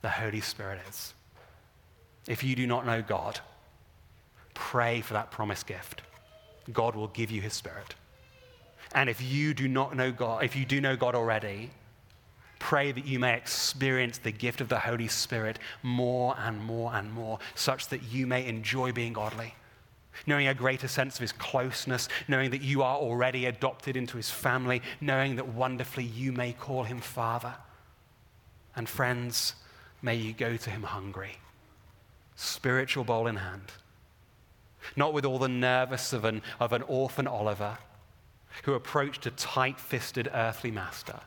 the 0.00 0.08
Holy 0.08 0.40
Spirit 0.40 0.80
is. 0.88 1.12
If 2.26 2.42
you 2.42 2.56
do 2.56 2.66
not 2.66 2.86
know 2.86 3.02
God, 3.02 3.40
pray 4.54 5.02
for 5.02 5.12
that 5.12 5.30
promised 5.30 5.66
gift. 5.66 6.00
God 6.72 6.96
will 6.96 7.08
give 7.08 7.30
you 7.30 7.42
his 7.42 7.52
spirit. 7.52 7.94
And 8.94 9.10
if 9.10 9.20
you 9.20 9.52
do 9.52 9.68
not 9.68 9.94
know 9.94 10.12
God, 10.12 10.44
if 10.44 10.56
you 10.56 10.64
do 10.64 10.80
know 10.80 10.96
God 10.96 11.14
already, 11.14 11.72
Pray 12.58 12.90
that 12.92 13.06
you 13.06 13.18
may 13.18 13.36
experience 13.36 14.18
the 14.18 14.32
gift 14.32 14.60
of 14.60 14.68
the 14.68 14.78
Holy 14.78 15.08
Spirit 15.08 15.58
more 15.82 16.34
and 16.38 16.62
more 16.62 16.94
and 16.94 17.12
more, 17.12 17.38
such 17.54 17.88
that 17.88 18.02
you 18.02 18.26
may 18.26 18.46
enjoy 18.46 18.92
being 18.92 19.12
godly. 19.12 19.54
Knowing 20.26 20.48
a 20.48 20.54
greater 20.54 20.88
sense 20.88 21.16
of 21.16 21.20
his 21.20 21.32
closeness, 21.32 22.08
knowing 22.26 22.50
that 22.50 22.62
you 22.62 22.82
are 22.82 22.96
already 22.96 23.44
adopted 23.44 23.96
into 23.96 24.16
his 24.16 24.30
family, 24.30 24.80
knowing 25.00 25.36
that 25.36 25.48
wonderfully 25.48 26.04
you 26.04 26.32
may 26.32 26.52
call 26.54 26.84
him 26.84 27.00
Father. 27.00 27.54
And 28.74 28.88
friends, 28.88 29.54
may 30.00 30.14
you 30.14 30.32
go 30.32 30.56
to 30.56 30.70
him 30.70 30.84
hungry, 30.84 31.36
spiritual 32.34 33.04
bowl 33.04 33.26
in 33.26 33.36
hand, 33.36 33.72
not 34.96 35.12
with 35.12 35.26
all 35.26 35.38
the 35.38 35.48
nervous 35.48 36.14
of 36.14 36.24
an, 36.24 36.40
of 36.58 36.72
an 36.72 36.82
orphan 36.82 37.26
Oliver 37.26 37.76
who 38.62 38.72
approached 38.72 39.26
a 39.26 39.30
tight 39.32 39.78
fisted 39.78 40.30
earthly 40.32 40.70
master 40.70 41.20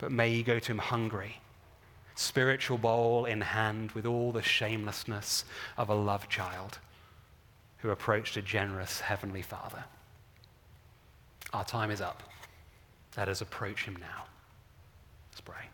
but 0.00 0.10
may 0.10 0.30
you 0.30 0.42
go 0.42 0.58
to 0.58 0.72
him 0.72 0.78
hungry, 0.78 1.36
spiritual 2.14 2.78
bowl 2.78 3.26
in 3.26 3.42
hand 3.42 3.92
with 3.92 4.06
all 4.06 4.32
the 4.32 4.42
shamelessness 4.42 5.44
of 5.76 5.90
a 5.90 5.94
love 5.94 6.26
child 6.30 6.78
who 7.78 7.90
approached 7.90 8.36
a 8.38 8.42
generous 8.42 9.00
heavenly 9.00 9.42
father. 9.42 9.84
Our 11.52 11.64
time 11.64 11.90
is 11.90 12.00
up. 12.00 12.22
Let 13.16 13.28
us 13.28 13.42
approach 13.42 13.84
him 13.84 13.96
now. 14.00 14.24
Let's 15.30 15.42
pray. 15.42 15.68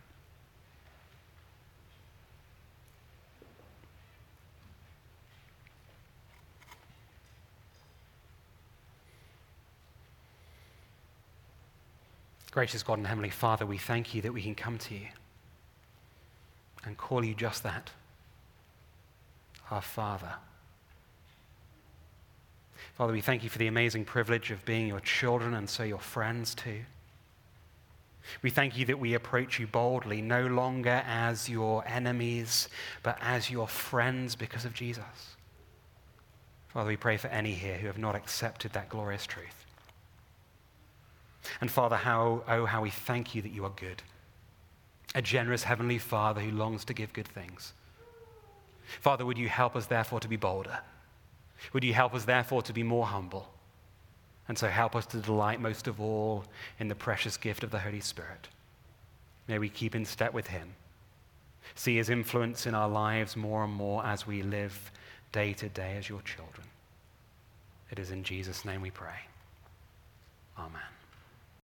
Gracious 12.57 12.83
God 12.83 12.97
and 12.97 13.07
Heavenly 13.07 13.29
Father, 13.29 13.67
we 13.67 13.77
thank 13.77 14.15
you 14.15 14.23
that 14.23 14.33
we 14.33 14.41
can 14.41 14.55
come 14.55 14.79
to 14.79 14.95
you 14.95 15.09
and 16.87 16.97
call 16.97 17.23
you 17.23 17.35
just 17.35 17.63
that 17.65 17.91
our 19.71 19.83
Father. 19.83 20.37
Father, 22.95 23.13
we 23.13 23.21
thank 23.21 23.45
you 23.45 23.51
for 23.51 23.59
the 23.59 23.67
amazing 23.67 24.07
privilege 24.07 24.51
of 24.51 24.65
being 24.65 24.87
your 24.87 25.01
children 25.01 25.53
and 25.53 25.69
so 25.69 25.83
your 25.83 25.99
friends 25.99 26.55
too. 26.55 26.81
We 28.41 28.49
thank 28.49 28.79
you 28.79 28.87
that 28.87 28.99
we 28.99 29.13
approach 29.13 29.59
you 29.61 29.67
boldly, 29.67 30.23
no 30.23 30.47
longer 30.47 31.03
as 31.07 31.51
your 31.51 31.87
enemies, 31.87 32.71
but 33.03 33.19
as 33.21 33.51
your 33.51 33.69
friends 33.69 34.35
because 34.35 34.65
of 34.65 34.73
Jesus. 34.73 35.37
Father, 36.69 36.89
we 36.89 36.97
pray 36.97 37.19
for 37.19 37.29
any 37.29 37.53
here 37.53 37.77
who 37.77 37.87
have 37.87 37.99
not 37.99 38.15
accepted 38.15 38.73
that 38.73 38.89
glorious 38.89 39.27
truth. 39.27 39.66
And 41.61 41.71
Father, 41.71 41.97
how, 41.97 42.43
oh, 42.49 42.67
how 42.67 42.83
we 42.83 42.91
thank 42.91 43.35
you 43.35 43.43
that 43.43 43.53
you 43.53 43.65
are 43.65 43.73
good. 43.77 44.03
A 45.15 45.23
generous 45.23 45.63
heavenly 45.63 45.99
Father 45.99 46.41
who 46.41 46.51
longs 46.51 46.85
to 46.87 46.95
give 46.95 47.13
good 47.13 47.29
things. 47.29 47.73
Father, 49.01 49.25
would 49.25 49.39
you 49.39 49.49
help 49.49 49.77
us 49.77 49.87
therefore 49.87 50.21
to 50.21 50.29
be 50.29 50.37
bolder? 50.37 50.79
Would 51.73 51.85
you 51.85 51.95
help 51.95 52.15
us 52.15 52.25
therefore 52.25 52.63
to 52.63 52.73
be 52.73 52.83
more 52.83 53.07
humble? 53.07 53.49
And 54.49 54.57
so 54.57 54.69
help 54.69 54.95
us 54.95 55.07
to 55.07 55.19
delight 55.19 55.61
most 55.61 55.89
of 55.89 56.01
all 56.01 56.45
in 56.79 56.89
the 56.89 56.95
precious 56.95 57.37
gift 57.37 57.65
of 57.65 57.71
the 57.71 57.81
Holy 57.81 58.01
Spirit. 58.01 58.49
May 59.49 59.59
we 59.59 59.69
keep 59.69 59.95
in 59.95 60.05
step 60.05 60.33
with 60.33 60.49
him. 60.49 60.75
See 61.75 61.97
his 61.97 62.11
influence 62.11 62.67
in 62.67 62.75
our 62.75 62.89
lives 62.89 63.37
more 63.37 63.65
and 63.65 63.73
more 63.73 64.05
as 64.05 64.27
we 64.27 64.43
live 64.43 64.93
day 65.33 65.53
to 65.55 65.69
day 65.69 65.97
as 65.99 66.09
your 66.09 66.23
children. 66.23 66.67
It 67.91 67.99
is 67.99 68.11
in 68.11 68.23
Jesus' 68.23 68.65
name 68.65 68.83
we 68.83 68.91
pray. 68.91 69.27
Amen. 70.59 70.96